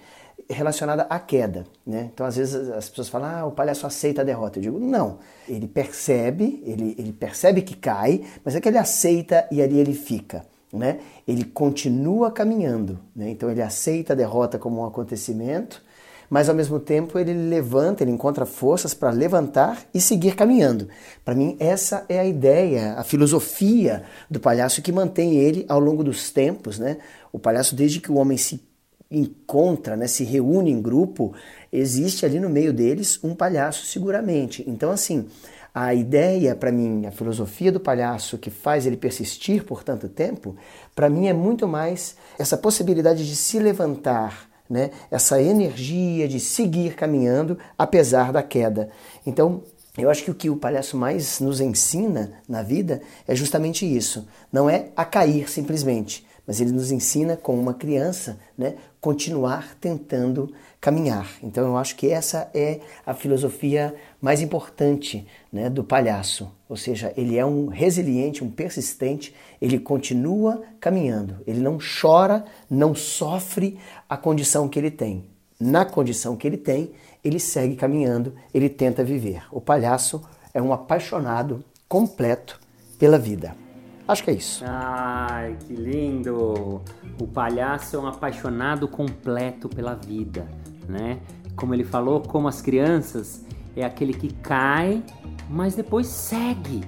relacionada 0.50 1.04
à 1.04 1.20
queda. 1.20 1.66
Né? 1.86 2.10
Então, 2.14 2.26
às 2.26 2.36
vezes, 2.36 2.70
as 2.70 2.90
pessoas 2.90 3.10
falam, 3.10 3.30
ah, 3.30 3.46
o 3.46 3.52
palhaço 3.52 3.88
aceita 3.88 4.22
a 4.22 4.26
derrota. 4.26 4.60
Eu 4.60 4.64
digo, 4.64 4.80
não. 4.80 5.20
Ele 5.48 5.68
percebe, 5.68 6.62
ele, 6.66 6.96
ele 6.98 7.12
percebe 7.12 7.62
que 7.62 7.76
cai, 7.76 8.24
mas 8.44 8.56
é 8.56 8.62
que 8.62 8.68
ele 8.68 8.78
aceita 8.78 9.48
e 9.52 9.62
ali 9.62 9.80
ele 9.80 9.94
fica 9.94 10.44
né? 10.76 11.00
Ele 11.28 11.44
continua 11.44 12.32
caminhando, 12.32 13.00
né? 13.16 13.30
Então 13.30 13.50
ele 13.50 13.62
aceita 13.62 14.14
a 14.14 14.16
derrota 14.16 14.60
como 14.60 14.82
um 14.82 14.86
acontecimento, 14.86 15.82
mas 16.30 16.50
ao 16.50 16.56
mesmo 16.56 16.80
tempo 16.80 17.18
ele 17.18 17.34
levanta, 17.34 18.04
ele 18.04 18.12
encontra 18.12 18.46
forças 18.46 18.94
para 18.94 19.12
levantar 19.12 19.86
e 19.94 20.02
seguir 20.02 20.36
caminhando. 20.36 20.88
Para 21.24 21.36
mim 21.36 21.56
essa 21.60 22.06
é 22.10 22.20
a 22.20 22.26
ideia, 22.26 22.94
a 22.94 23.04
filosofia 23.04 24.04
do 24.30 24.40
palhaço 24.40 24.82
que 24.82 24.92
mantém 24.92 25.36
ele 25.36 25.66
ao 25.68 25.80
longo 25.80 26.04
dos 26.04 26.32
tempos, 26.32 26.80
né? 26.80 26.98
O 27.32 27.40
palhaço 27.40 27.76
desde 27.76 28.00
que 28.00 28.12
o 28.12 28.16
homem 28.16 28.38
se 28.38 28.64
encontra, 29.10 29.96
né, 29.96 30.08
se 30.08 30.24
reúne 30.24 30.72
em 30.72 30.82
grupo, 30.82 31.34
existe 31.72 32.26
ali 32.26 32.40
no 32.40 32.50
meio 32.50 32.74
deles 32.74 33.20
um 33.24 33.36
palhaço 33.36 33.86
seguramente. 33.86 34.64
Então, 34.68 34.92
assim, 34.92 35.28
a 35.74 35.94
ideia 35.94 36.56
para 36.56 36.72
mim, 36.72 37.06
a 37.06 37.12
filosofia 37.12 37.72
do 37.72 37.80
palhaço 37.80 38.38
que 38.38 38.50
faz 38.50 38.86
ele 38.86 38.98
persistir 38.98 39.64
por 39.64 39.84
tanto 39.84 40.08
tempo, 40.08 40.56
para 40.96 41.10
mim 41.10 41.28
é 41.28 41.34
muito 41.34 41.68
mais 41.68 42.16
essa 42.40 42.58
possibilidade 42.58 43.28
de 43.28 43.36
se 43.36 43.60
levantar, 43.60 44.50
né? 44.70 44.92
essa 45.10 45.42
energia 45.42 46.28
de 46.28 46.40
seguir 46.40 46.96
caminhando 46.96 47.58
apesar 47.78 48.32
da 48.32 48.44
queda. 48.44 48.90
Então, 49.26 49.64
eu 49.98 50.10
acho 50.10 50.24
que 50.24 50.32
o 50.32 50.36
que 50.36 50.50
o 50.50 50.58
palhaço 50.58 50.98
mais 50.98 51.40
nos 51.40 51.62
ensina 51.62 52.34
na 52.48 52.62
vida 52.62 53.02
é 53.28 53.34
justamente 53.34 53.86
isso. 53.86 54.28
Não 54.52 54.70
é 54.70 54.88
a 54.96 55.06
cair 55.06 55.50
simplesmente, 55.50 56.26
mas 56.48 56.62
ele 56.62 56.72
nos 56.72 56.92
ensina, 56.92 57.36
como 57.36 57.60
uma 57.60 57.74
criança, 57.74 58.40
né, 58.58 58.76
continuar 59.02 59.76
tentando 59.80 60.52
caminhar. 60.80 61.30
Então 61.42 61.66
eu 61.66 61.78
acho 61.78 61.96
que 61.96 62.10
essa 62.10 62.50
é 62.54 62.80
a 63.06 63.14
filosofia 63.14 63.96
mais 64.22 64.42
importante 64.42 65.26
né, 65.52 65.70
do 65.70 65.84
palhaço. 65.84 66.52
Ou 66.70 66.78
seja, 66.78 67.14
ele 67.18 67.38
é 67.38 67.46
um 67.46 67.68
resiliente, 67.68 68.44
um 68.44 68.52
persistente, 68.52 69.34
ele 69.62 69.80
continua 69.80 70.64
caminhando, 70.80 71.38
ele 71.48 71.60
não 71.60 71.78
chora, 71.80 72.46
não 72.70 72.94
sofre 72.94 73.80
a 74.08 74.16
condição 74.16 74.68
que 74.68 74.78
ele 74.78 74.92
tem. 74.92 75.26
Na 75.60 75.86
condição 75.86 76.36
que 76.36 76.48
ele 76.48 76.58
tem, 76.58 76.92
ele 77.24 77.40
segue 77.40 77.76
caminhando, 77.76 78.36
ele 78.54 78.70
tenta 78.70 79.04
viver. 79.04 79.44
O 79.52 79.62
palhaço 79.62 80.22
é 80.54 80.62
um 80.62 80.72
apaixonado 80.72 81.64
completo 81.88 82.60
pela 83.00 83.18
vida. 83.18 83.65
Acho 84.08 84.24
que 84.24 84.32
é 84.32 84.34
isso. 84.34 84.64
Ai, 84.68 85.58
que 85.66 85.74
lindo! 85.74 86.82
O 87.20 87.28
palhaço 87.28 87.96
é 87.96 88.00
um 88.00 88.08
apaixonado 88.08 88.88
completo 88.88 89.68
pela 89.68 89.96
vida, 89.96 90.48
né? 90.88 91.20
Como 91.56 91.74
ele 91.74 91.84
falou, 91.84 92.22
como 92.22 92.48
as 92.48 92.62
crianças, 92.62 93.44
é 93.76 93.84
aquele 93.84 94.14
que 94.14 94.32
cai, 94.36 95.04
mas 95.50 95.76
depois 95.76 96.08
segue. 96.08 96.82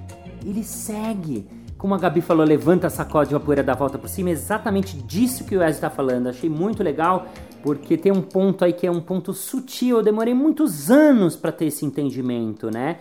Ele 0.45 0.63
segue. 0.63 1.47
Como 1.77 1.93
a 1.93 1.97
Gabi 1.97 2.21
falou, 2.21 2.45
levanta, 2.45 2.89
sacode 2.89 3.33
a 3.33 3.39
poeira, 3.39 3.63
dá 3.63 3.73
volta 3.73 3.97
por 3.97 4.09
cima. 4.09 4.29
É 4.29 4.33
exatamente 4.33 4.97
disso 4.97 5.43
que 5.43 5.55
o 5.55 5.59
Wesley 5.59 5.75
está 5.75 5.89
falando. 5.89 6.27
Achei 6.27 6.49
muito 6.49 6.83
legal, 6.83 7.27
porque 7.61 7.97
tem 7.97 8.11
um 8.11 8.21
ponto 8.21 8.65
aí 8.65 8.73
que 8.73 8.85
é 8.85 8.91
um 8.91 9.01
ponto 9.01 9.33
sutil. 9.33 9.97
Eu 9.97 10.03
demorei 10.03 10.33
muitos 10.33 10.89
anos 10.89 11.35
para 11.35 11.51
ter 11.51 11.65
esse 11.65 11.85
entendimento, 11.85 12.71
né? 12.71 12.97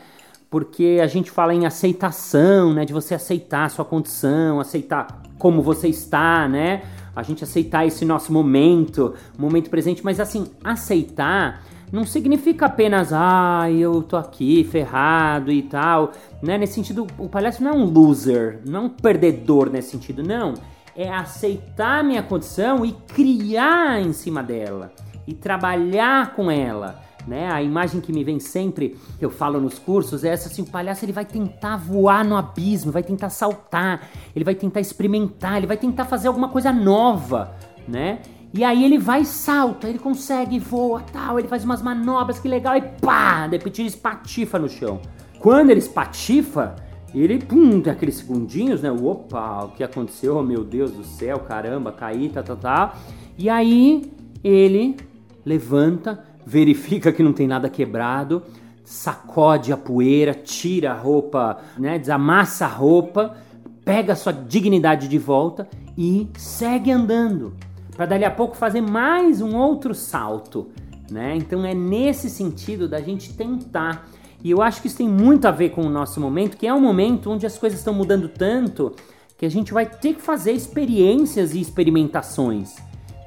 Porque 0.51 1.01
a 1.03 1.07
gente 1.07 1.31
fala 1.31 1.55
em 1.55 1.67
aceitação, 1.67 2.73
né, 2.73 2.85
de 2.85 2.93
você 2.93 3.15
aceitar 3.15 3.65
a 3.65 3.69
sua 3.69 3.85
condição, 3.85 4.61
aceitar 4.61 5.23
como 5.39 5.61
você 5.63 5.89
está, 5.89 6.49
né? 6.49 6.83
A 7.15 7.23
gente 7.23 7.43
aceitar 7.43 7.87
esse 7.87 8.05
nosso 8.05 8.33
momento, 8.33 9.15
momento 9.39 9.71
presente, 9.71 10.05
mas 10.05 10.21
assim, 10.21 10.47
aceitar 10.63 11.63
não 11.93 12.05
significa 12.05 12.67
apenas, 12.67 13.13
ah, 13.13 13.71
eu 13.71 14.03
tô 14.03 14.17
aqui 14.17 14.65
ferrado 14.65 15.53
e 15.53 15.63
tal, 15.63 16.13
né? 16.43 16.59
Nesse 16.59 16.75
sentido, 16.75 17.07
o 17.19 17.29
palhaço 17.29 17.63
não 17.63 17.71
é 17.71 17.75
um 17.75 17.85
loser, 17.85 18.61
não 18.67 18.81
é 18.81 18.83
um 18.85 18.89
perdedor 18.89 19.71
nesse 19.71 19.91
sentido, 19.91 20.23
não. 20.23 20.55
É 20.97 21.09
aceitar 21.13 22.03
minha 22.03 22.23
condição 22.23 22.85
e 22.85 22.93
criar 22.93 24.01
em 24.01 24.13
cima 24.13 24.43
dela 24.43 24.93
e 25.27 25.35
trabalhar 25.35 26.35
com 26.35 26.51
ela 26.51 27.06
né? 27.27 27.51
A 27.51 27.63
imagem 27.63 28.01
que 28.01 28.13
me 28.13 28.23
vem 28.23 28.39
sempre, 28.39 28.97
eu 29.21 29.31
falo 29.31 29.61
nos 29.61 29.79
cursos, 29.79 30.25
é 30.25 30.29
essa 30.29 30.49
assim, 30.49 30.63
o 30.63 30.67
palhaço 30.67 31.05
ele 31.05 31.13
vai 31.13 31.25
tentar 31.25 31.77
voar 31.77 32.25
no 32.25 32.37
abismo, 32.37 32.93
vai 32.93 33.03
tentar 33.03 33.31
saltar, 33.31 34.09
ele 34.35 34.45
vai 34.45 34.55
tentar 34.55 34.81
experimentar, 34.81 35.59
ele 35.59 35.67
vai 35.67 35.77
tentar 35.77 36.05
fazer 36.05 36.29
alguma 36.29 36.49
coisa 36.49 36.73
nova, 36.73 37.55
né? 37.89 38.21
E 38.55 38.65
aí 38.65 38.85
ele 38.85 38.99
vai 38.99 39.25
salta, 39.25 39.89
ele 39.89 39.99
consegue, 39.99 40.59
voa, 40.59 41.03
tal, 41.13 41.39
ele 41.39 41.49
faz 41.49 41.65
umas 41.65 41.83
manobras, 41.83 42.39
que 42.39 42.49
legal, 42.49 42.77
e 42.77 42.83
pá, 42.83 43.47
de 43.47 43.57
repente 43.57 43.83
ele 43.83 43.89
espatifa 43.89 44.59
no 44.59 44.69
chão. 44.69 45.01
Quando 45.39 45.71
ele 45.71 45.81
espatifa, 45.81 46.77
ele, 47.15 47.39
pum, 47.39 47.81
tem 47.81 47.93
aqueles 47.93 48.17
segundinhos, 48.17 48.83
né? 48.83 48.91
Opa, 48.91 49.65
o 49.65 49.69
que 49.71 49.83
aconteceu? 49.83 50.37
Oh, 50.37 50.43
meu 50.43 50.65
Deus 50.65 50.91
do 50.93 51.05
céu, 51.05 51.41
caramba, 51.41 51.93
caí, 51.93 52.29
tá, 52.29 52.43
tá, 52.43 52.57
tá. 52.57 52.95
E 53.39 53.49
aí 53.49 54.11
ele 54.43 54.97
levanta, 55.45 56.25
verifica 56.47 57.13
que 57.13 57.23
não 57.23 57.33
tem 57.33 57.49
nada 57.49 57.69
quebrado, 57.69 58.43
sacode 58.85 59.73
a 59.73 59.77
poeira, 59.77 60.33
tira 60.33 60.93
a 60.93 60.95
roupa, 60.95 61.59
né, 61.77 61.99
desamassa 61.99 62.67
a 62.67 62.69
roupa, 62.69 63.37
pega 63.85 64.13
a 64.13 64.17
sua 64.17 64.33
dignidade 64.33 65.09
de 65.09 65.19
volta 65.19 65.69
e 65.99 66.29
segue 66.39 66.93
andando, 66.93 67.55
para 67.97 68.07
dali 68.07 68.25
a 68.25 68.31
pouco 68.31 68.57
fazer 68.57 68.81
mais 68.81 69.41
um 69.41 69.57
outro 69.57 69.93
salto, 69.95 70.69
né? 71.11 71.35
Então 71.37 71.65
é 71.65 71.73
nesse 71.73 72.29
sentido 72.29 72.89
da 72.89 73.01
gente 73.01 73.33
tentar. 73.33 74.09
E 74.43 74.51
eu 74.51 74.61
acho 74.61 74.81
que 74.81 74.89
isso 74.89 74.99
tem 74.99 75.09
muito 75.09 75.47
a 75.47 75.51
ver 75.51 75.71
com 75.71 75.83
o 75.83 75.89
nosso 75.89 76.21
momento, 76.21 76.57
que 76.57 76.67
é 76.67 76.75
um 76.75 76.81
momento 76.81 77.31
onde 77.31 77.47
as 77.47 77.57
coisas 77.57 77.79
estão 77.79 77.95
mudando 77.95 78.29
tanto 78.29 78.95
que 79.39 79.47
a 79.47 79.51
gente 79.51 79.73
vai 79.73 79.87
ter 79.87 80.15
que 80.15 80.23
fazer 80.23 80.53
experiências 80.53 81.55
e 81.55 81.61
experimentações. 81.61 82.77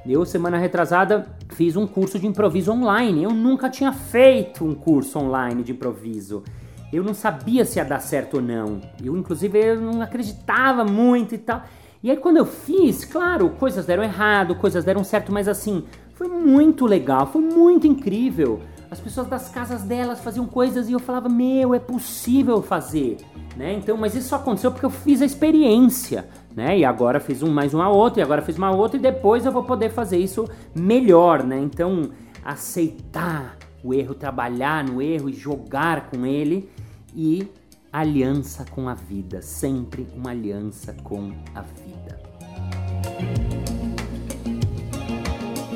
Eu, 0.06 0.24
semana 0.24 0.58
retrasada, 0.58 1.26
fiz 1.60 1.76
um 1.76 1.86
curso 1.86 2.18
de 2.18 2.26
improviso 2.26 2.72
online. 2.72 3.22
Eu 3.22 3.34
nunca 3.34 3.68
tinha 3.68 3.92
feito 3.92 4.64
um 4.64 4.74
curso 4.74 5.18
online 5.18 5.62
de 5.62 5.72
improviso. 5.72 6.42
Eu 6.90 7.04
não 7.04 7.12
sabia 7.12 7.66
se 7.66 7.78
ia 7.78 7.84
dar 7.84 8.00
certo 8.00 8.38
ou 8.38 8.42
não. 8.42 8.80
Eu, 9.04 9.14
inclusive, 9.14 9.58
eu 9.58 9.78
não 9.78 10.00
acreditava 10.00 10.86
muito 10.86 11.34
e 11.34 11.38
tal. 11.38 11.62
E 12.02 12.10
aí, 12.10 12.16
quando 12.16 12.38
eu 12.38 12.46
fiz, 12.46 13.04
claro, 13.04 13.50
coisas 13.50 13.84
deram 13.84 14.02
errado, 14.02 14.54
coisas 14.54 14.86
deram 14.86 15.04
certo, 15.04 15.30
mas 15.30 15.48
assim, 15.48 15.84
foi 16.14 16.28
muito 16.28 16.86
legal, 16.86 17.26
foi 17.26 17.42
muito 17.42 17.86
incrível. 17.86 18.62
As 18.90 18.98
pessoas 18.98 19.26
das 19.26 19.50
casas 19.50 19.82
delas 19.82 20.20
faziam 20.20 20.46
coisas 20.46 20.88
e 20.88 20.92
eu 20.92 20.98
falava, 20.98 21.28
meu, 21.28 21.74
é 21.74 21.78
possível 21.78 22.62
fazer, 22.62 23.18
né? 23.54 23.74
Então, 23.74 23.98
mas 23.98 24.14
isso 24.14 24.30
só 24.30 24.36
aconteceu 24.36 24.72
porque 24.72 24.86
eu 24.86 24.90
fiz 24.90 25.20
a 25.20 25.26
experiência 25.26 26.26
né? 26.54 26.78
E 26.78 26.84
agora 26.84 27.20
fiz 27.20 27.42
um 27.42 27.50
mais 27.50 27.74
uma 27.74 27.88
outra, 27.88 28.20
e 28.20 28.22
agora 28.22 28.42
fiz 28.42 28.56
uma 28.56 28.70
outra, 28.70 28.96
e 28.98 29.00
depois 29.00 29.46
eu 29.46 29.52
vou 29.52 29.64
poder 29.64 29.90
fazer 29.90 30.18
isso 30.18 30.48
melhor, 30.74 31.44
né? 31.44 31.58
Então, 31.58 32.10
aceitar 32.44 33.56
o 33.82 33.94
erro, 33.94 34.14
trabalhar 34.14 34.84
no 34.84 35.00
erro 35.00 35.28
e 35.28 35.32
jogar 35.32 36.10
com 36.10 36.26
ele 36.26 36.68
e 37.14 37.48
aliança 37.92 38.64
com 38.70 38.88
a 38.88 38.94
vida, 38.94 39.42
sempre 39.42 40.06
uma 40.14 40.30
aliança 40.30 40.94
com 41.02 41.32
a 41.54 41.62
vida. 41.62 42.20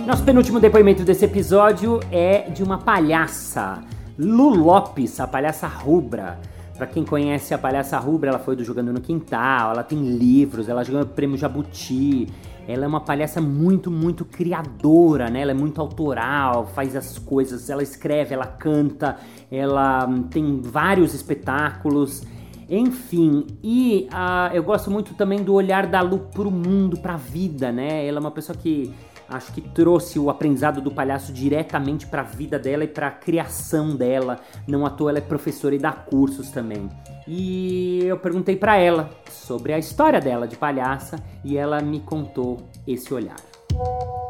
Nosso 0.06 0.22
penúltimo 0.22 0.60
depoimento 0.60 1.02
desse 1.02 1.24
episódio 1.24 1.98
é 2.10 2.50
de 2.50 2.62
uma 2.62 2.78
palhaça, 2.78 3.82
Lu 4.18 4.50
Lopes, 4.50 5.18
a 5.18 5.26
palhaça 5.26 5.66
rubra. 5.66 6.38
Para 6.76 6.88
quem 6.88 7.04
conhece 7.04 7.54
a 7.54 7.58
Palhaça 7.58 7.96
Rubra, 7.98 8.30
ela 8.30 8.38
foi 8.40 8.56
do 8.56 8.64
Jogando 8.64 8.92
no 8.92 9.00
Quintal, 9.00 9.70
ela 9.70 9.84
tem 9.84 9.98
livros, 9.98 10.68
ela 10.68 10.82
ganhou 10.82 11.02
o 11.02 11.06
prêmio 11.06 11.36
Jabuti. 11.36 12.28
Ela 12.66 12.84
é 12.86 12.88
uma 12.88 13.00
palhaça 13.00 13.40
muito, 13.40 13.90
muito 13.90 14.24
criadora, 14.24 15.28
né? 15.28 15.42
Ela 15.42 15.50
é 15.50 15.54
muito 15.54 15.80
autoral, 15.80 16.66
faz 16.66 16.96
as 16.96 17.18
coisas, 17.18 17.68
ela 17.68 17.82
escreve, 17.82 18.34
ela 18.34 18.46
canta, 18.46 19.18
ela 19.52 20.06
hum, 20.06 20.22
tem 20.24 20.60
vários 20.62 21.14
espetáculos. 21.14 22.24
Enfim, 22.68 23.46
e 23.62 24.08
uh, 24.10 24.54
eu 24.54 24.62
gosto 24.64 24.90
muito 24.90 25.14
também 25.14 25.42
do 25.42 25.52
olhar 25.52 25.86
da 25.86 26.00
Lu 26.00 26.20
pro 26.34 26.50
mundo, 26.50 26.98
pra 26.98 27.16
vida, 27.16 27.70
né? 27.70 28.06
Ela 28.06 28.18
é 28.18 28.20
uma 28.20 28.30
pessoa 28.30 28.56
que 28.56 28.92
acho 29.28 29.52
que 29.52 29.60
trouxe 29.60 30.18
o 30.18 30.30
aprendizado 30.30 30.80
do 30.80 30.90
palhaço 30.90 31.32
diretamente 31.32 32.06
para 32.06 32.22
a 32.22 32.24
vida 32.24 32.58
dela 32.58 32.84
e 32.84 32.88
para 32.88 33.08
a 33.08 33.10
criação 33.10 33.96
dela. 33.96 34.40
Não 34.66 34.84
à 34.84 34.90
toa 34.90 35.10
ela 35.10 35.18
é 35.18 35.22
professora 35.22 35.74
e 35.74 35.78
dá 35.78 35.92
cursos 35.92 36.50
também. 36.50 36.88
E 37.26 38.00
eu 38.04 38.18
perguntei 38.18 38.56
para 38.56 38.76
ela 38.76 39.10
sobre 39.30 39.72
a 39.72 39.78
história 39.78 40.20
dela 40.20 40.46
de 40.46 40.56
palhaça 40.56 41.22
e 41.42 41.56
ela 41.56 41.80
me 41.80 42.00
contou 42.00 42.68
esse 42.86 43.12
olhar. 43.12 43.36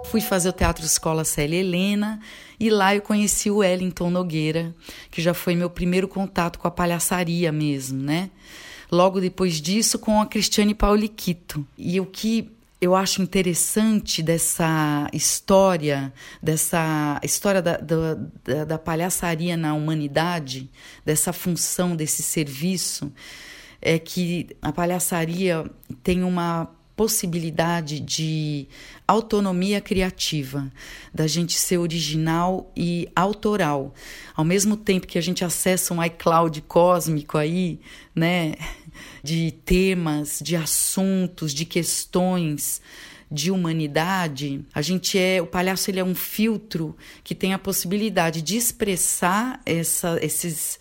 Fui 0.05 0.21
fazer 0.21 0.49
o 0.49 0.53
Teatro 0.53 0.85
Escola 0.85 1.25
Célia 1.25 1.59
Helena 1.59 2.21
e 2.59 2.71
lá 2.71 2.95
eu 2.95 3.03
conheci 3.03 3.51
o 3.51 3.57
Wellington 3.57 4.11
Nogueira, 4.11 4.73
que 5.11 5.21
já 5.21 5.35
foi 5.35 5.57
meu 5.57 5.69
primeiro 5.69 6.07
contato 6.07 6.59
com 6.59 6.69
a 6.69 6.71
palhaçaria 6.71 7.51
mesmo, 7.51 8.01
né? 8.01 8.31
Logo 8.93 9.21
depois 9.21 9.61
disso, 9.61 9.99
com 9.99 10.21
a 10.21 10.27
Cristiane 10.27 10.75
Pauliquito. 10.75 11.67
E 11.77 12.01
o 12.01 12.07
que 12.07 12.54
eu 12.81 12.95
acho 12.95 13.23
interessante 13.23 14.23
dessa 14.23 15.09
história, 15.13 16.13
dessa 16.43 17.19
história 17.23 17.63
da, 17.63 17.79
da, 17.79 18.65
da, 18.65 18.79
palhaçaria 18.79 19.57
na 19.57 19.75
humanidade, 19.75 20.71
dessa 21.05 21.33
função, 21.33 21.97
desse 21.97 22.23
serviço, 22.23 23.13
é 23.81 23.99
que 23.99 24.49
a 24.61 24.73
palhaçaria 24.73 25.65
tem 26.03 26.23
uma 26.23 26.71
possibilidade 26.97 27.99
de 27.99 28.69
autonomia 29.07 29.81
criativa, 29.81 30.71
da 31.13 31.27
gente 31.27 31.55
ser 31.55 31.79
original 31.79 32.71
e 32.77 33.09
autoral. 33.17 33.93
Ao 34.35 34.45
mesmo 34.45 34.77
tempo 34.77 35.07
que 35.07 35.19
a 35.19 35.21
gente 35.21 35.45
acessa 35.45 35.93
um 35.93 36.03
iCloud 36.03 36.61
cósmico 36.63 37.37
aí, 37.37 37.81
né? 38.15 38.55
De 39.23 39.53
temas, 39.65 40.41
de 40.43 40.57
assuntos, 40.57 41.53
de 41.53 41.65
questões 41.65 42.81
de 43.31 43.51
humanidade, 43.51 44.65
a 44.73 44.81
gente 44.81 45.19
é 45.19 45.43
o 45.43 45.47
palhaço 45.47 45.91
ele 45.91 45.99
é 45.99 46.05
um 46.05 46.15
filtro 46.15 46.97
que 47.25 47.35
tem 47.35 47.53
a 47.53 47.59
possibilidade 47.59 48.41
de 48.41 48.57
expressar 48.57 49.61
essa, 49.67 50.19
esses, 50.23 50.79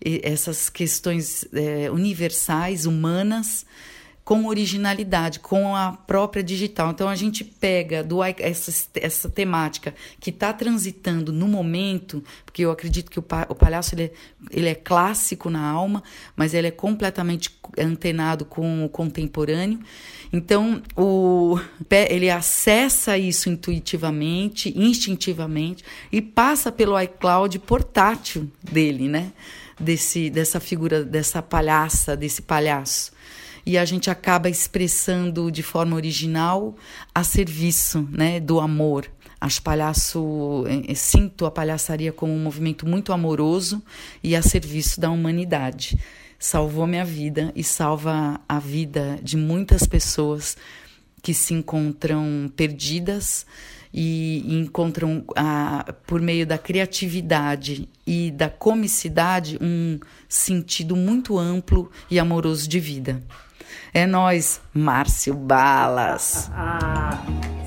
essas 0.00 0.68
questões 0.68 1.46
é, 1.52 1.90
universais, 1.90 2.86
humanas, 2.86 3.64
com 4.32 4.46
originalidade, 4.46 5.40
com 5.40 5.76
a 5.76 5.92
própria 5.92 6.42
digital. 6.42 6.90
Então 6.90 7.06
a 7.06 7.14
gente 7.14 7.44
pega 7.44 8.02
do, 8.02 8.24
essa, 8.24 8.88
essa 8.94 9.28
temática 9.28 9.94
que 10.18 10.30
está 10.30 10.54
transitando 10.54 11.30
no 11.30 11.46
momento, 11.46 12.24
porque 12.42 12.62
eu 12.62 12.70
acredito 12.70 13.10
que 13.10 13.18
o, 13.18 13.24
o 13.50 13.54
palhaço 13.54 13.94
ele 13.94 14.04
é, 14.04 14.12
ele 14.50 14.68
é 14.70 14.74
clássico 14.74 15.50
na 15.50 15.60
alma, 15.60 16.02
mas 16.34 16.54
ele 16.54 16.66
é 16.66 16.70
completamente 16.70 17.54
antenado 17.76 18.46
com 18.46 18.86
o 18.86 18.88
contemporâneo. 18.88 19.80
Então 20.32 20.82
o, 20.96 21.60
ele 21.90 22.30
acessa 22.30 23.18
isso 23.18 23.50
intuitivamente, 23.50 24.72
instintivamente 24.74 25.84
e 26.10 26.22
passa 26.22 26.72
pelo 26.72 26.98
iCloud 26.98 27.58
portátil 27.58 28.50
dele, 28.62 29.10
né? 29.10 29.30
Desse, 29.78 30.30
dessa 30.30 30.58
figura, 30.58 31.04
dessa 31.04 31.42
palhaça, 31.42 32.16
desse 32.16 32.40
palhaço 32.40 33.12
e 33.64 33.78
a 33.78 33.84
gente 33.84 34.10
acaba 34.10 34.48
expressando 34.48 35.50
de 35.50 35.62
forma 35.62 35.96
original 35.96 36.74
a 37.14 37.22
serviço 37.22 38.08
né, 38.10 38.40
do 38.40 38.60
amor. 38.60 39.10
Acho 39.40 39.62
palhaço, 39.62 40.64
eh, 40.88 40.94
sinto 40.94 41.46
a 41.46 41.50
palhaçaria 41.50 42.12
como 42.12 42.32
um 42.32 42.38
movimento 42.38 42.86
muito 42.86 43.12
amoroso 43.12 43.82
e 44.22 44.36
a 44.36 44.42
serviço 44.42 45.00
da 45.00 45.10
humanidade. 45.10 45.98
Salvou 46.38 46.86
minha 46.86 47.04
vida 47.04 47.52
e 47.54 47.64
salva 47.64 48.40
a 48.48 48.58
vida 48.58 49.18
de 49.22 49.36
muitas 49.36 49.86
pessoas 49.86 50.56
que 51.22 51.32
se 51.32 51.54
encontram 51.54 52.52
perdidas 52.56 53.46
e 53.94 54.42
encontram, 54.46 55.24
ah, 55.36 55.94
por 56.06 56.20
meio 56.20 56.46
da 56.46 56.56
criatividade 56.56 57.88
e 58.06 58.30
da 58.30 58.48
comicidade, 58.48 59.58
um 59.60 60.00
sentido 60.28 60.96
muito 60.96 61.38
amplo 61.38 61.90
e 62.10 62.18
amoroso 62.18 62.68
de 62.68 62.80
vida. 62.80 63.22
É 63.94 64.06
nós, 64.06 64.60
Márcio 64.72 65.34
Balas. 65.34 66.50
Ah, 66.54 67.22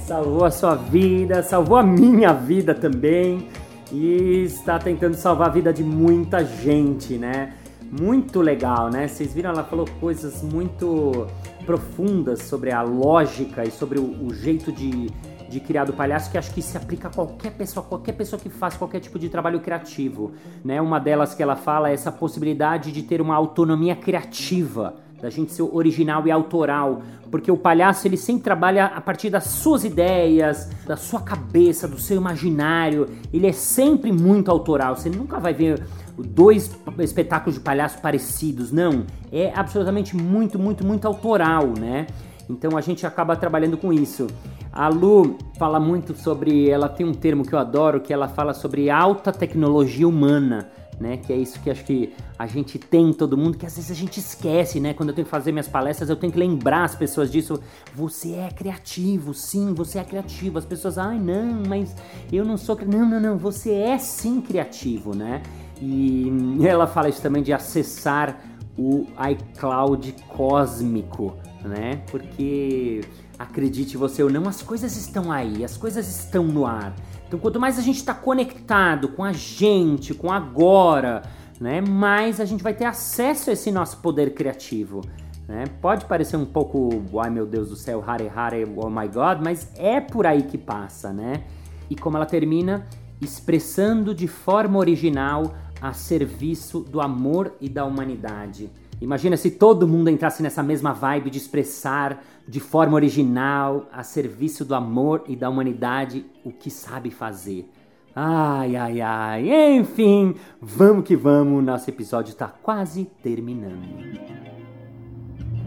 salvou 0.05 0.45
a 0.45 0.51
sua 0.51 0.75
vida, 0.75 1.43
salvou 1.43 1.77
a 1.77 1.83
minha 1.83 2.33
vida 2.33 2.73
também 2.73 3.47
e 3.91 4.43
está 4.43 4.79
tentando 4.79 5.15
salvar 5.15 5.49
a 5.49 5.51
vida 5.51 5.71
de 5.71 5.83
muita 5.83 6.43
gente, 6.43 7.17
né? 7.17 7.53
Muito 7.91 8.41
legal, 8.41 8.89
né? 8.89 9.07
Vocês 9.07 9.33
viram, 9.33 9.51
ela 9.51 9.63
falou 9.63 9.85
coisas 9.99 10.41
muito 10.41 11.27
profundas 11.65 12.43
sobre 12.43 12.71
a 12.71 12.81
lógica 12.81 13.63
e 13.63 13.71
sobre 13.71 13.99
o, 13.99 14.25
o 14.25 14.33
jeito 14.33 14.71
de, 14.71 15.09
de 15.47 15.59
criar 15.59 15.85
do 15.85 15.93
palhaço 15.93 16.31
que 16.31 16.37
acho 16.37 16.53
que 16.53 16.61
se 16.61 16.75
aplica 16.77 17.07
a 17.07 17.11
qualquer 17.11 17.51
pessoa, 17.51 17.85
qualquer 17.85 18.13
pessoa 18.13 18.39
que 18.39 18.49
faz 18.49 18.75
qualquer 18.75 18.99
tipo 18.99 19.17
de 19.17 19.29
trabalho 19.29 19.59
criativo, 19.59 20.33
né? 20.63 20.81
Uma 20.81 20.99
delas 20.99 21.33
que 21.33 21.41
ela 21.41 21.55
fala 21.55 21.89
é 21.89 21.93
essa 21.93 22.11
possibilidade 22.11 22.91
de 22.91 23.03
ter 23.03 23.21
uma 23.21 23.35
autonomia 23.35 23.95
criativa 23.95 25.04
da 25.21 25.29
gente 25.29 25.51
ser 25.51 25.63
original 25.63 26.25
e 26.27 26.31
autoral, 26.31 27.01
porque 27.31 27.51
o 27.51 27.57
palhaço 27.57 28.07
ele 28.07 28.17
sempre 28.17 28.43
trabalha 28.43 28.85
a 28.85 29.01
partir 29.01 29.29
das 29.29 29.45
suas 29.45 29.83
ideias, 29.83 30.69
da 30.85 30.95
sua 30.95 31.21
cabeça, 31.21 31.87
do 31.87 31.99
seu 31.99 32.17
imaginário. 32.17 33.07
Ele 33.33 33.47
é 33.47 33.51
sempre 33.51 34.11
muito 34.11 34.51
autoral. 34.51 34.95
Você 34.95 35.09
nunca 35.09 35.39
vai 35.39 35.53
ver 35.53 35.83
dois 36.17 36.71
espetáculos 36.99 37.55
de 37.55 37.61
palhaço 37.61 37.99
parecidos, 37.99 38.71
não. 38.71 39.05
É 39.31 39.51
absolutamente 39.55 40.15
muito, 40.15 40.59
muito, 40.59 40.85
muito 40.85 41.07
autoral, 41.07 41.67
né? 41.77 42.07
Então 42.49 42.77
a 42.77 42.81
gente 42.81 43.05
acaba 43.05 43.35
trabalhando 43.35 43.77
com 43.77 43.91
isso. 43.91 44.27
A 44.71 44.87
Lu 44.87 45.37
fala 45.57 45.79
muito 45.79 46.13
sobre, 46.13 46.69
ela 46.69 46.87
tem 46.89 47.05
um 47.05 47.13
termo 47.13 47.45
que 47.45 47.53
eu 47.53 47.59
adoro, 47.59 48.01
que 48.01 48.13
ela 48.13 48.27
fala 48.27 48.53
sobre 48.53 48.89
alta 48.89 49.31
tecnologia 49.31 50.07
humana 50.07 50.69
né? 50.99 51.17
Que 51.17 51.33
é 51.33 51.35
isso 51.35 51.59
que 51.59 51.69
acho 51.69 51.83
que 51.83 52.13
a 52.37 52.47
gente 52.47 52.79
tem 52.79 53.13
todo 53.13 53.37
mundo, 53.37 53.57
que 53.57 53.65
às 53.65 53.75
vezes 53.75 53.91
a 53.91 53.93
gente 53.93 54.19
esquece, 54.19 54.79
né? 54.79 54.93
Quando 54.93 55.09
eu 55.09 55.15
tenho 55.15 55.25
que 55.25 55.31
fazer 55.31 55.51
minhas 55.51 55.67
palestras, 55.67 56.09
eu 56.09 56.15
tenho 56.15 56.31
que 56.31 56.39
lembrar 56.39 56.83
as 56.83 56.95
pessoas 56.95 57.31
disso. 57.31 57.59
Você 57.93 58.33
é 58.33 58.49
criativo, 58.49 59.33
sim, 59.33 59.73
você 59.73 59.99
é 59.99 60.03
criativo. 60.03 60.57
As 60.57 60.65
pessoas, 60.65 60.97
ai, 60.97 61.19
não, 61.19 61.63
mas 61.67 61.95
eu 62.31 62.45
não 62.45 62.57
sou. 62.57 62.77
Não, 62.85 63.07
não, 63.07 63.19
não, 63.19 63.37
você 63.37 63.71
é 63.73 63.97
sim 63.97 64.41
criativo, 64.41 65.15
né? 65.15 65.41
E 65.81 66.31
ela 66.65 66.87
fala 66.87 67.09
isso 67.09 67.21
também 67.21 67.43
de 67.43 67.53
acessar 67.53 68.39
o 68.77 69.07
iCloud 69.31 70.15
cósmico, 70.29 71.35
né? 71.63 72.01
Porque 72.09 73.01
acredite 73.37 73.97
você 73.97 74.23
ou 74.23 74.29
não, 74.29 74.47
as 74.47 74.61
coisas 74.61 74.95
estão 74.95 75.31
aí, 75.31 75.63
as 75.63 75.77
coisas 75.77 76.07
estão 76.07 76.45
no 76.45 76.65
ar. 76.65 76.95
Então, 77.27 77.39
quanto 77.39 77.59
mais 77.59 77.79
a 77.79 77.81
gente 77.81 77.97
está 77.97 78.13
conectado 78.13 79.09
com 79.09 79.23
a 79.23 79.33
gente, 79.33 80.13
com 80.13 80.31
agora, 80.31 81.23
né, 81.59 81.81
mais 81.81 82.39
a 82.39 82.45
gente 82.45 82.63
vai 82.63 82.73
ter 82.73 82.85
acesso 82.85 83.49
a 83.49 83.53
esse 83.53 83.71
nosso 83.71 83.97
poder 83.97 84.33
criativo. 84.33 85.01
Né? 85.47 85.65
Pode 85.81 86.05
parecer 86.05 86.37
um 86.37 86.45
pouco, 86.45 86.89
ai 87.19 87.29
meu 87.29 87.45
Deus 87.45 87.69
do 87.69 87.75
céu, 87.75 88.03
Hare 88.05 88.31
Hare, 88.33 88.65
oh 88.75 88.89
my 88.89 89.07
God, 89.07 89.39
mas 89.43 89.71
é 89.75 90.01
por 90.01 90.25
aí 90.25 90.43
que 90.43 90.57
passa, 90.57 91.13
né? 91.13 91.43
E 91.89 91.95
como 91.95 92.17
ela 92.17 92.25
termina, 92.25 92.87
expressando 93.21 94.13
de 94.13 94.27
forma 94.27 94.79
original 94.79 95.53
a 95.79 95.93
serviço 95.93 96.79
do 96.79 96.99
amor 96.99 97.53
e 97.61 97.69
da 97.69 97.85
humanidade. 97.85 98.71
Imagina 99.01 99.35
se 99.35 99.51
todo 99.51 99.87
mundo 99.87 100.09
entrasse 100.09 100.41
nessa 100.41 100.63
mesma 100.63 100.93
vibe 100.93 101.29
de 101.29 101.37
expressar 101.37 102.23
de 102.47 102.59
forma 102.59 102.95
original, 102.95 103.87
a 103.91 104.03
serviço 104.03 104.63
do 104.63 104.75
amor 104.75 105.23
e 105.27 105.35
da 105.35 105.49
humanidade, 105.49 106.25
o 106.43 106.51
que 106.51 106.69
sabe 106.69 107.09
fazer. 107.09 107.69
Ai, 108.15 108.75
ai, 108.75 109.01
ai. 109.01 109.77
Enfim, 109.77 110.35
vamos 110.61 111.03
que 111.03 111.15
vamos, 111.15 111.63
nosso 111.63 111.89
episódio 111.89 112.31
está 112.31 112.47
quase 112.47 113.05
terminando. 113.21 113.83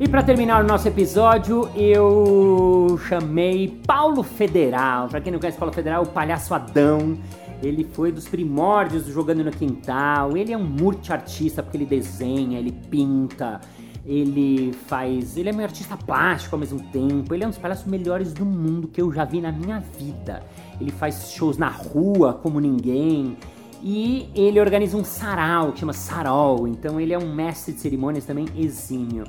E 0.00 0.08
para 0.08 0.22
terminar 0.22 0.64
o 0.64 0.66
nosso 0.66 0.86
episódio, 0.86 1.68
eu 1.74 2.98
chamei 3.08 3.80
Paulo 3.84 4.22
Federal. 4.22 5.08
Para 5.08 5.20
quem 5.20 5.32
não 5.32 5.40
conhece 5.40 5.58
Paulo 5.58 5.74
Federal, 5.74 6.04
o 6.04 6.06
palhaço 6.06 6.54
Adão. 6.54 7.18
Ele 7.62 7.84
foi 7.84 8.12
dos 8.12 8.28
primórdios 8.28 9.04
do 9.04 9.12
Jogando 9.12 9.42
no 9.42 9.50
Quintal. 9.50 10.36
Ele 10.36 10.52
é 10.52 10.56
um 10.56 10.64
multi-artista 10.64 11.62
porque 11.62 11.76
ele 11.76 11.86
desenha, 11.86 12.58
ele 12.58 12.72
pinta, 12.72 13.60
ele 14.06 14.72
faz. 14.86 15.36
Ele 15.36 15.50
é 15.50 15.52
um 15.52 15.60
artista 15.60 15.96
plástico 15.96 16.54
ao 16.54 16.60
mesmo 16.60 16.80
tempo. 16.92 17.34
Ele 17.34 17.44
é 17.44 17.46
um 17.46 17.50
dos 17.50 17.58
palhaços 17.58 17.86
melhores 17.86 18.32
do 18.32 18.46
mundo 18.46 18.86
que 18.86 19.02
eu 19.02 19.12
já 19.12 19.24
vi 19.24 19.40
na 19.40 19.50
minha 19.50 19.80
vida. 19.80 20.42
Ele 20.80 20.92
faz 20.92 21.32
shows 21.32 21.58
na 21.58 21.68
rua 21.68 22.32
como 22.32 22.60
ninguém. 22.60 23.36
E 23.82 24.28
ele 24.34 24.60
organiza 24.60 24.96
um 24.96 25.04
sarau 25.04 25.72
que 25.72 25.80
chama 25.80 25.92
Sarol. 25.92 26.68
Então 26.68 27.00
ele 27.00 27.12
é 27.12 27.18
um 27.18 27.34
mestre 27.34 27.74
de 27.74 27.80
cerimônias 27.80 28.24
também 28.24 28.46
exímio. 28.56 29.24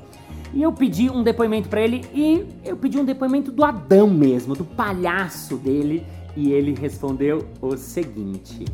E 0.52 0.62
eu 0.62 0.72
pedi 0.72 1.08
um 1.08 1.22
depoimento 1.22 1.68
para 1.68 1.80
ele 1.80 2.04
e 2.12 2.46
eu 2.64 2.76
pedi 2.76 2.98
um 2.98 3.04
depoimento 3.04 3.52
do 3.52 3.64
Adão 3.64 4.08
mesmo, 4.08 4.56
do 4.56 4.64
palhaço 4.64 5.56
dele 5.56 6.04
e 6.36 6.52
ele 6.52 6.74
respondeu 6.74 7.46
o 7.60 7.76
seguinte: 7.76 8.64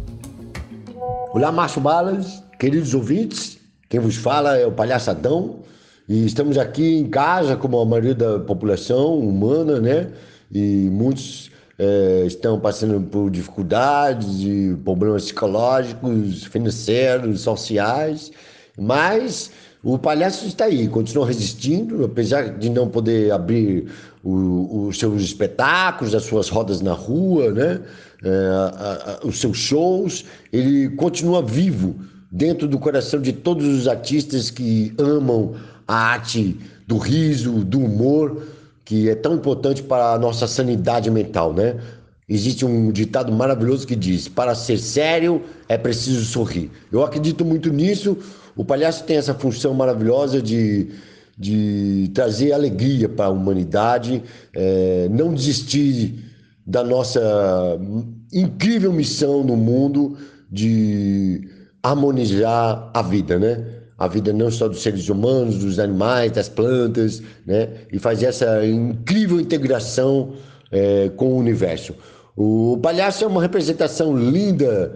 Olá, 1.32 1.50
Márcio 1.50 1.80
Balas, 1.80 2.42
queridos 2.58 2.94
ouvintes, 2.94 3.58
quem 3.88 4.00
vos 4.00 4.16
fala 4.16 4.56
é 4.56 4.66
o 4.66 4.72
Palhaçadão. 4.72 5.60
E 6.08 6.24
estamos 6.24 6.56
aqui 6.56 6.98
em 6.98 7.08
casa, 7.08 7.56
como 7.56 7.80
a 7.80 7.84
maioria 7.84 8.14
da 8.14 8.38
população 8.38 9.18
humana, 9.18 9.80
né? 9.80 10.12
E 10.52 10.88
muitos 10.90 11.50
é, 11.78 12.24
estão 12.26 12.60
passando 12.60 13.00
por 13.08 13.28
dificuldades 13.28 14.40
e 14.40 14.76
problemas 14.84 15.24
psicológicos, 15.24 16.44
financeiros, 16.44 17.40
sociais, 17.40 18.30
mas 18.78 19.50
o 19.82 19.98
palhaço 19.98 20.46
está 20.46 20.64
aí, 20.64 20.88
continua 20.88 21.26
resistindo, 21.26 22.04
apesar 22.04 22.58
de 22.58 22.70
não 22.70 22.88
poder 22.88 23.30
abrir 23.30 23.88
os 24.28 24.98
seus 24.98 25.22
espetáculos, 25.22 26.14
as 26.14 26.24
suas 26.24 26.48
rodas 26.48 26.80
na 26.80 26.92
rua, 26.92 27.52
né? 27.52 27.80
É, 28.24 28.28
a, 28.28 29.18
a, 29.22 29.26
os 29.26 29.38
seus 29.38 29.56
shows, 29.56 30.24
ele 30.52 30.88
continua 30.96 31.42
vivo 31.42 31.94
dentro 32.30 32.66
do 32.66 32.78
coração 32.78 33.20
de 33.20 33.32
todos 33.32 33.66
os 33.66 33.86
artistas 33.86 34.50
que 34.50 34.92
amam 34.98 35.54
a 35.86 35.94
arte 35.94 36.58
do 36.86 36.98
riso, 36.98 37.64
do 37.64 37.78
humor, 37.78 38.42
que 38.84 39.08
é 39.08 39.14
tão 39.14 39.34
importante 39.34 39.82
para 39.82 40.14
a 40.14 40.18
nossa 40.18 40.46
sanidade 40.46 41.10
mental, 41.10 41.52
né? 41.52 41.76
Existe 42.28 42.64
um 42.64 42.90
ditado 42.90 43.32
maravilhoso 43.32 43.86
que 43.86 43.94
diz: 43.94 44.26
para 44.26 44.56
ser 44.56 44.78
sério 44.78 45.42
é 45.68 45.78
preciso 45.78 46.24
sorrir. 46.24 46.70
Eu 46.90 47.04
acredito 47.04 47.44
muito 47.44 47.72
nisso. 47.72 48.18
O 48.56 48.64
palhaço 48.64 49.04
tem 49.04 49.16
essa 49.16 49.34
função 49.34 49.72
maravilhosa 49.74 50.42
de, 50.42 50.88
de 51.36 52.10
trazer 52.14 52.52
alegria 52.52 53.08
para 53.08 53.26
a 53.26 53.30
humanidade, 53.30 54.22
é, 54.54 55.08
não 55.10 55.34
desistir 55.34 56.24
da 56.66 56.82
nossa 56.82 57.78
incrível 58.32 58.92
missão 58.92 59.44
no 59.44 59.56
mundo 59.56 60.16
de 60.50 61.48
harmonizar 61.82 62.90
a 62.92 63.02
vida, 63.02 63.38
né? 63.38 63.76
a 63.98 64.08
vida 64.08 64.32
não 64.32 64.50
só 64.50 64.68
dos 64.68 64.82
seres 64.82 65.08
humanos, 65.08 65.58
dos 65.58 65.78
animais, 65.78 66.32
das 66.32 66.48
plantas, 66.48 67.22
né? 67.46 67.68
E 67.90 67.98
fazer 67.98 68.26
essa 68.26 68.64
incrível 68.66 69.40
integração 69.40 70.34
é, 70.70 71.10
com 71.16 71.32
o 71.32 71.36
universo. 71.38 71.94
O 72.36 72.78
palhaço 72.82 73.24
é 73.24 73.26
uma 73.26 73.40
representação 73.40 74.14
linda 74.16 74.92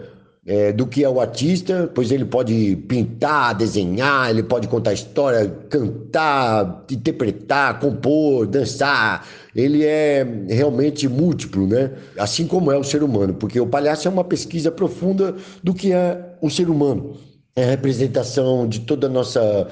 é, 0.46 0.72
do 0.72 0.86
que 0.86 1.04
é 1.04 1.08
o 1.08 1.20
artista, 1.20 1.90
pois 1.94 2.10
ele 2.10 2.24
pode 2.24 2.76
pintar, 2.88 3.54
desenhar, 3.54 4.30
ele 4.30 4.42
pode 4.42 4.68
contar 4.68 4.92
história, 4.92 5.46
cantar, 5.68 6.84
interpretar, 6.90 7.78
compor, 7.78 8.46
dançar. 8.46 9.26
Ele 9.54 9.84
é 9.84 10.26
realmente 10.48 11.06
múltiplo, 11.08 11.66
né? 11.66 11.92
Assim 12.18 12.46
como 12.46 12.72
é 12.72 12.76
o 12.76 12.84
ser 12.84 13.02
humano, 13.02 13.34
porque 13.34 13.60
o 13.60 13.66
palhaço 13.66 14.08
é 14.08 14.10
uma 14.10 14.24
pesquisa 14.24 14.70
profunda 14.70 15.34
do 15.62 15.74
que 15.74 15.92
é 15.92 16.34
o 16.40 16.48
ser 16.48 16.70
humano. 16.70 17.16
É 17.54 17.64
a 17.64 17.70
representação 17.70 18.66
de 18.66 18.80
toda 18.80 19.08
a 19.08 19.10
nossa 19.10 19.68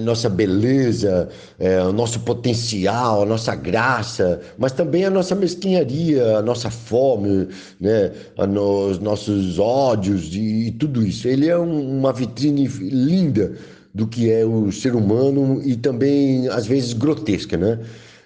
nossa 0.00 0.28
beleza, 0.28 1.28
é, 1.58 1.82
o 1.82 1.92
nosso 1.92 2.20
potencial, 2.20 3.22
a 3.22 3.26
nossa 3.26 3.54
graça, 3.54 4.40
mas 4.56 4.72
também 4.72 5.04
a 5.04 5.10
nossa 5.10 5.34
mesquinharia, 5.34 6.38
a 6.38 6.42
nossa 6.42 6.70
fome, 6.70 7.48
né, 7.80 8.12
os 8.38 8.98
nossos 8.98 9.58
ódios 9.58 10.34
e, 10.34 10.68
e 10.68 10.70
tudo 10.72 11.04
isso. 11.04 11.26
Ele 11.28 11.48
é 11.48 11.58
um, 11.58 11.98
uma 11.98 12.12
vitrine 12.12 12.66
linda 12.66 13.56
do 13.92 14.06
que 14.06 14.30
é 14.30 14.44
o 14.44 14.70
ser 14.70 14.94
humano 14.94 15.60
e 15.64 15.74
também, 15.74 16.48
às 16.48 16.66
vezes, 16.66 16.92
grotesca, 16.92 17.56
né? 17.56 17.80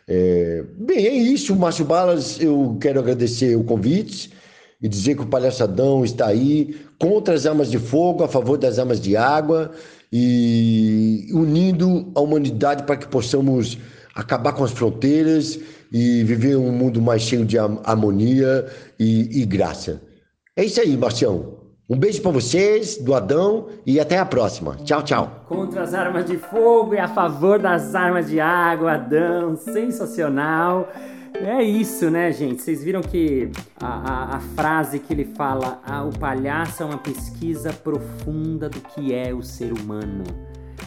É, 0.09 0.65
bem, 0.77 1.07
é 1.07 1.15
isso, 1.15 1.55
Márcio 1.55 1.85
Balas. 1.85 2.41
Eu 2.41 2.77
quero 2.81 2.99
agradecer 2.99 3.57
o 3.57 3.63
convite 3.63 4.33
e 4.83 4.89
dizer 4.89 5.15
que 5.15 5.23
o 5.23 5.27
Palhaçadão 5.27 6.05
está 6.05 6.27
aí 6.27 6.77
contra 6.99 7.35
as 7.35 7.47
armas 7.47 7.71
de 7.71 7.79
fogo, 7.79 8.25
a 8.25 8.29
favor 8.29 8.59
das 8.59 8.79
armas 8.79 9.01
de 9.01 9.17
água 9.17 9.71
e 10.13 11.29
unindo 11.33 12.11
a 12.15 12.21
humanidade 12.21 12.83
para 12.83 12.97
que 12.97 13.07
possamos 13.07 13.79
acabar 14.15 14.53
com 14.53 14.65
as 14.65 14.73
fronteiras 14.73 15.59
e 15.93 16.25
viver 16.25 16.57
um 16.57 16.73
mundo 16.73 17.01
mais 17.01 17.23
cheio 17.23 17.45
de 17.45 17.59
harmonia 17.59 18.67
e, 18.99 19.43
e 19.43 19.47
graça. 19.47 20.03
É 20.57 20.65
isso 20.65 20.81
aí, 20.81 20.97
Marcião. 20.97 21.61
Um 21.89 21.99
beijo 21.99 22.23
para 22.23 22.31
vocês, 22.31 22.99
do 22.99 23.15
Adão, 23.15 23.67
e 23.85 23.99
até 23.99 24.17
a 24.17 24.25
próxima. 24.25 24.77
Tchau, 24.85 25.03
tchau. 25.03 25.45
Contra 25.49 25.83
as 25.83 25.93
armas 25.93 26.25
de 26.25 26.37
fogo 26.37 26.95
e 26.95 26.99
a 26.99 27.09
favor 27.09 27.59
das 27.59 27.97
armas 27.97 28.29
de 28.29 28.39
água, 28.39 28.93
Adão. 28.93 29.57
Sensacional. 29.57 30.89
É 31.35 31.63
isso, 31.63 32.11
né, 32.11 32.31
gente? 32.33 32.63
Vocês 32.63 32.83
viram 32.83 33.01
que 33.01 33.51
a, 33.81 33.87
a, 33.87 34.37
a 34.37 34.41
frase 34.41 34.99
que 34.99 35.13
ele 35.13 35.25
fala, 35.25 35.81
ah, 35.85 36.05
o 36.05 36.19
palhaço 36.19 36.83
é 36.83 36.87
uma 36.87 36.99
pesquisa 36.99 37.73
profunda 37.73 38.69
do 38.69 38.81
que 38.81 39.15
é 39.15 39.33
o 39.33 39.43
ser 39.43 39.73
humano. 39.73 40.25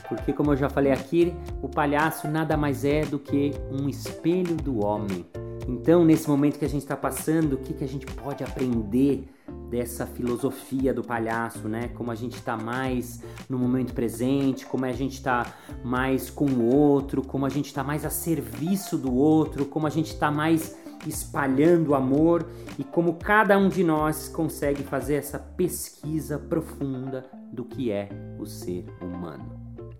Porque, 0.08 0.34
como 0.34 0.52
eu 0.52 0.58
já 0.58 0.70
falei 0.70 0.92
aqui, 0.92 1.34
o 1.62 1.70
palhaço 1.70 2.28
nada 2.28 2.58
mais 2.58 2.86
é 2.86 3.02
do 3.02 3.18
que 3.18 3.52
um 3.72 3.88
espelho 3.88 4.56
do 4.56 4.86
homem. 4.86 5.26
Então, 5.68 6.04
nesse 6.04 6.30
momento 6.30 6.60
que 6.60 6.66
a 6.66 6.70
gente 6.70 6.82
está 6.82 6.96
passando, 6.96 7.54
o 7.54 7.58
que, 7.58 7.74
que 7.74 7.84
a 7.84 7.88
gente 7.88 8.06
pode 8.06 8.44
aprender 8.44 9.26
dessa 9.74 10.06
filosofia 10.06 10.94
do 10.94 11.04
palhaço, 11.04 11.68
né? 11.68 11.88
Como 11.96 12.12
a 12.12 12.16
gente 12.16 12.36
está 12.36 12.56
mais 12.56 13.24
no 13.50 13.58
momento 13.58 13.92
presente, 13.92 14.68
como 14.68 14.86
a 14.86 14.92
gente 14.92 15.14
está 15.14 15.52
mais 15.84 16.30
com 16.30 16.46
o 16.46 16.72
outro, 16.72 17.24
como 17.24 17.44
a 17.44 17.50
gente 17.50 17.66
está 17.66 17.84
mais 17.84 18.06
a 18.06 18.12
serviço 18.12 19.00
do 19.00 19.12
outro, 19.12 19.66
como 19.66 19.88
a 19.88 19.90
gente 19.90 20.14
está 20.14 20.30
mais 20.30 20.78
espalhando 21.08 21.96
amor 21.96 22.48
e 22.78 22.84
como 22.84 23.16
cada 23.16 23.58
um 23.58 23.68
de 23.68 23.84
nós 23.84 24.30
consegue 24.30 24.84
fazer 24.84 25.16
essa 25.16 25.40
pesquisa 25.40 26.38
profunda 26.38 27.26
do 27.52 27.66
que 27.66 27.92
é 27.92 28.10
o 28.38 28.46
ser 28.46 28.86
humano. 29.02 29.44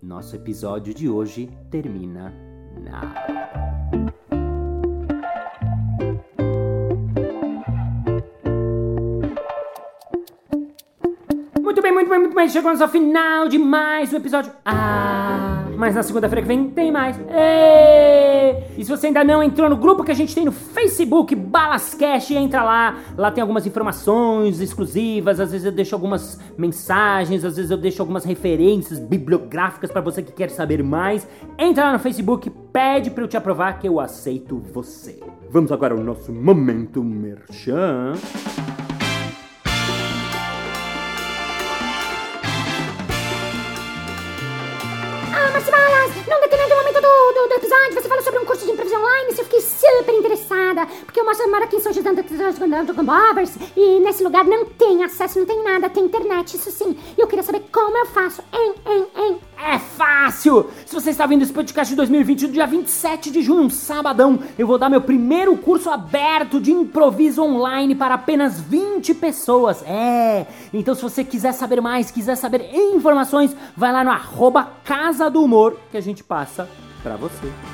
Nosso 0.00 0.36
episódio 0.36 0.94
de 0.94 1.08
hoje 1.08 1.50
termina 1.68 2.32
now. 2.80 4.14
Muito 11.94 12.10
bem, 12.10 12.18
muito 12.18 12.34
bem. 12.34 12.48
Chegamos 12.48 12.80
ao 12.80 12.88
final 12.88 13.48
de 13.48 13.56
mais 13.56 14.12
um 14.12 14.16
episódio. 14.16 14.50
Ah, 14.64 15.62
mas 15.76 15.94
na 15.94 16.02
segunda-feira 16.02 16.42
que 16.42 16.48
vem 16.48 16.68
tem 16.70 16.90
mais. 16.90 17.16
E 18.76 18.84
se 18.84 18.90
você 18.90 19.06
ainda 19.06 19.22
não 19.22 19.40
entrou 19.40 19.70
no 19.70 19.76
grupo 19.76 20.02
que 20.02 20.10
a 20.10 20.14
gente 20.14 20.34
tem 20.34 20.44
no 20.44 20.50
Facebook, 20.50 21.36
Balascast, 21.36 22.34
entra 22.34 22.64
lá. 22.64 22.98
Lá 23.16 23.30
tem 23.30 23.40
algumas 23.40 23.64
informações 23.64 24.60
exclusivas. 24.60 25.38
Às 25.38 25.52
vezes 25.52 25.64
eu 25.64 25.70
deixo 25.70 25.94
algumas 25.94 26.40
mensagens, 26.58 27.44
às 27.44 27.54
vezes 27.56 27.70
eu 27.70 27.78
deixo 27.78 28.02
algumas 28.02 28.24
referências 28.24 28.98
bibliográficas 28.98 29.92
para 29.92 30.00
você 30.00 30.20
que 30.20 30.32
quer 30.32 30.50
saber 30.50 30.82
mais. 30.82 31.28
Entra 31.56 31.84
lá 31.84 31.92
no 31.92 32.00
Facebook, 32.00 32.50
pede 32.72 33.10
para 33.12 33.22
eu 33.22 33.28
te 33.28 33.36
aprovar 33.36 33.78
que 33.78 33.86
eu 33.86 34.00
aceito 34.00 34.60
você. 34.72 35.20
Vamos 35.48 35.70
agora 35.70 35.94
ao 35.94 36.00
nosso 36.00 36.32
momento 36.32 37.04
merchan. 37.04 38.14
Do 47.54 47.58
episódio, 47.58 47.94
você 47.94 48.08
fala 48.08 48.22
sobre 48.22 48.40
um 48.40 48.44
curso 48.44 48.64
de 48.64 48.72
improvisação 48.72 49.04
online, 49.04 49.34
eu 49.38 49.44
fiquei 49.44 49.60
super 49.60 50.14
interessada, 50.14 50.86
porque 51.04 51.20
eu 51.20 51.24
moro 51.24 51.64
aqui 51.64 51.76
em 51.76 51.80
São 51.80 51.92
José 51.92 52.12
do 52.12 52.94
Gambovers, 52.94 53.56
e 53.76 54.00
nesse 54.00 54.24
lugar 54.24 54.44
não 54.44 54.64
tem 54.66 55.04
acesso, 55.04 55.38
não 55.38 55.46
tem 55.46 55.62
nada, 55.62 55.88
tem 55.88 56.04
internet, 56.04 56.56
isso 56.56 56.70
sim. 56.70 56.96
E 57.16 57.20
eu 57.20 57.26
queria 57.26 57.44
saber 57.44 57.64
como 57.70 57.96
eu 57.96 58.06
faço, 58.06 58.42
hein. 58.52 59.38
É 59.56 59.78
fácil! 59.78 60.68
Se 60.84 60.94
você 60.94 61.10
está 61.10 61.26
vendo 61.26 61.42
esse 61.42 61.52
podcast 61.52 61.90
de 61.90 61.96
2020, 61.96 62.48
no 62.48 62.52
dia 62.52 62.66
27 62.66 63.30
de 63.30 63.40
junho, 63.40 63.62
um 63.62 63.70
sabadão, 63.70 64.38
eu 64.58 64.66
vou 64.66 64.76
dar 64.76 64.90
meu 64.90 65.00
primeiro 65.00 65.56
curso 65.56 65.90
aberto 65.90 66.60
de 66.60 66.72
improviso 66.72 67.42
online 67.42 67.94
para 67.94 68.14
apenas 68.14 68.60
20 68.60 69.14
pessoas. 69.14 69.82
É! 69.86 70.46
Então 70.72 70.94
se 70.94 71.02
você 71.02 71.22
quiser 71.22 71.52
saber 71.52 71.80
mais, 71.80 72.10
quiser 72.10 72.36
saber 72.36 72.68
informações, 72.74 73.56
vai 73.76 73.92
lá 73.92 74.02
no 74.02 74.10
arroba 74.10 74.72
Casa 74.84 75.30
do 75.30 75.42
Humor 75.42 75.76
que 75.90 75.96
a 75.96 76.02
gente 76.02 76.22
passa 76.24 76.68
para 77.04 77.16
você. 77.16 77.73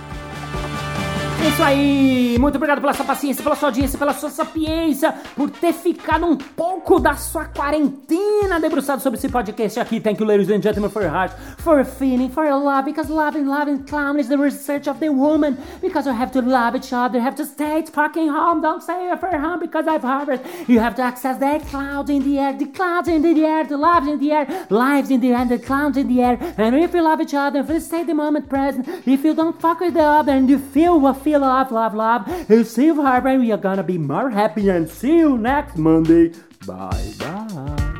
É 1.43 1.49
isso 1.49 1.63
aí! 1.63 2.37
Muito 2.39 2.57
obrigado 2.57 2.83
pela 2.83 2.93
sua 2.93 3.07
paciência, 3.07 3.43
pela 3.43 3.57
sua 3.57 3.71
audiência, 3.71 3.99
pela 3.99 4.13
sua 4.13 4.29
sapiência, 4.29 5.15
por 5.35 5.49
ter 5.49 5.73
ficado 5.73 6.27
um 6.27 6.37
pouco 6.37 7.01
da 7.01 7.15
sua 7.15 7.47
quarentena 7.47 8.61
debruçado 8.61 9.01
sobre 9.01 9.19
esse 9.19 9.27
podcast 9.27 9.81
aqui. 9.81 10.01
Thank 10.01 10.21
you, 10.21 10.27
ladies 10.27 10.51
and 10.51 10.61
gentlemen, 10.61 10.91
for 10.91 11.03
your 11.03 11.11
heart, 11.11 11.35
for 11.59 11.77
your 11.77 11.87
feeling, 11.87 12.29
for 12.29 12.45
your 12.45 12.63
love, 12.63 12.85
because 12.85 13.11
love 13.11 13.39
and 13.39 13.87
clown 13.89 14.19
is 14.19 14.29
the 14.29 14.37
research 14.37 14.87
of 14.87 15.01
the 15.01 15.09
woman. 15.09 15.57
Because 15.81 16.07
you 16.07 16.15
have 16.15 16.31
to 16.33 16.43
love 16.43 16.77
each 16.77 16.93
other, 16.93 17.19
have 17.19 17.37
to 17.37 17.47
stay 17.47 17.83
fucking 17.91 18.29
home, 18.29 18.61
don't 18.61 18.83
stay 18.83 19.11
for 19.19 19.31
home 19.31 19.61
because 19.61 19.89
I've 19.89 20.03
harvest. 20.03 20.45
You 20.69 20.79
have 20.81 20.95
to 20.97 21.03
access 21.03 21.39
the 21.39 21.59
clouds 21.71 22.11
in 22.11 22.23
the 22.23 22.39
air, 22.39 22.53
the 22.53 22.67
clouds 22.67 23.09
in 23.09 23.23
the 23.23 23.47
air, 23.47 23.65
the 23.65 23.79
loves 23.79 24.07
in 24.07 24.19
the 24.19 24.31
air, 24.31 24.67
lives 24.69 25.11
in 25.11 25.21
the 25.21 25.33
air, 25.33 25.47
the 25.47 25.59
clouds 25.59 25.97
in 25.97 26.07
the 26.07 26.23
air. 26.23 26.39
And 26.59 26.77
if 26.77 26.93
you 26.93 27.03
love 27.03 27.23
each 27.23 27.33
other, 27.35 27.61
if 27.61 27.71
you 27.71 27.81
stay 27.81 28.05
the 28.05 28.15
moment 28.15 28.47
present, 28.47 28.87
if 29.07 29.25
you 29.25 29.35
don't 29.35 29.59
fuck 29.59 29.81
with 29.81 29.95
the 29.95 30.03
other 30.03 30.33
and 30.33 30.49
you 30.49 30.59
feel 30.59 31.01
what 31.01 31.17
feel 31.17 31.30
love, 31.37 31.73
love, 31.73 31.95
love. 31.95 32.25
You 32.49 32.65
see 32.65 32.89
Harvard, 32.89 33.41
we 33.41 33.53
are 33.53 33.61
gonna 33.61 33.83
be 33.83 33.99
more 33.99 34.31
happy 34.31 34.71
and 34.71 34.87
see 34.89 35.19
you 35.19 35.39
next 35.39 35.77
Monday. 35.77 36.33
Bye 36.67 37.15
bye. 37.19 37.91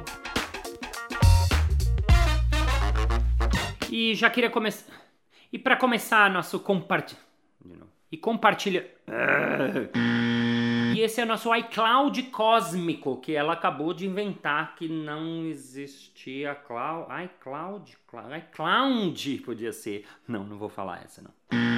E 3.91 4.15
já 4.15 4.31
queria 4.31 4.51
começar. 4.51 4.93
E 5.53 5.59
para 5.59 5.77
começar 5.77 6.31
nosso 6.31 6.61
compartilha. 6.61 7.21
E 8.11 8.17
compartilha. 8.17 8.87
E 10.95 11.01
esse 11.01 11.21
é 11.21 11.25
o 11.25 11.27
nosso 11.27 11.55
iCloud 11.55 12.23
cósmico 12.25 13.17
que 13.21 13.35
ela 13.35 13.53
acabou 13.53 13.95
de 13.95 14.07
inventar 14.07 14.75
que 14.75 14.89
não 14.89 15.45
existia 15.47 16.55
cloud, 16.55 17.07
iCloud, 17.25 17.97
iCloud 18.39 19.43
podia 19.45 19.73
ser. 19.73 20.05
Não, 20.27 20.45
não 20.45 20.59
vou 20.59 20.69
falar 20.69 21.03
essa 21.05 21.23
não. 21.23 21.70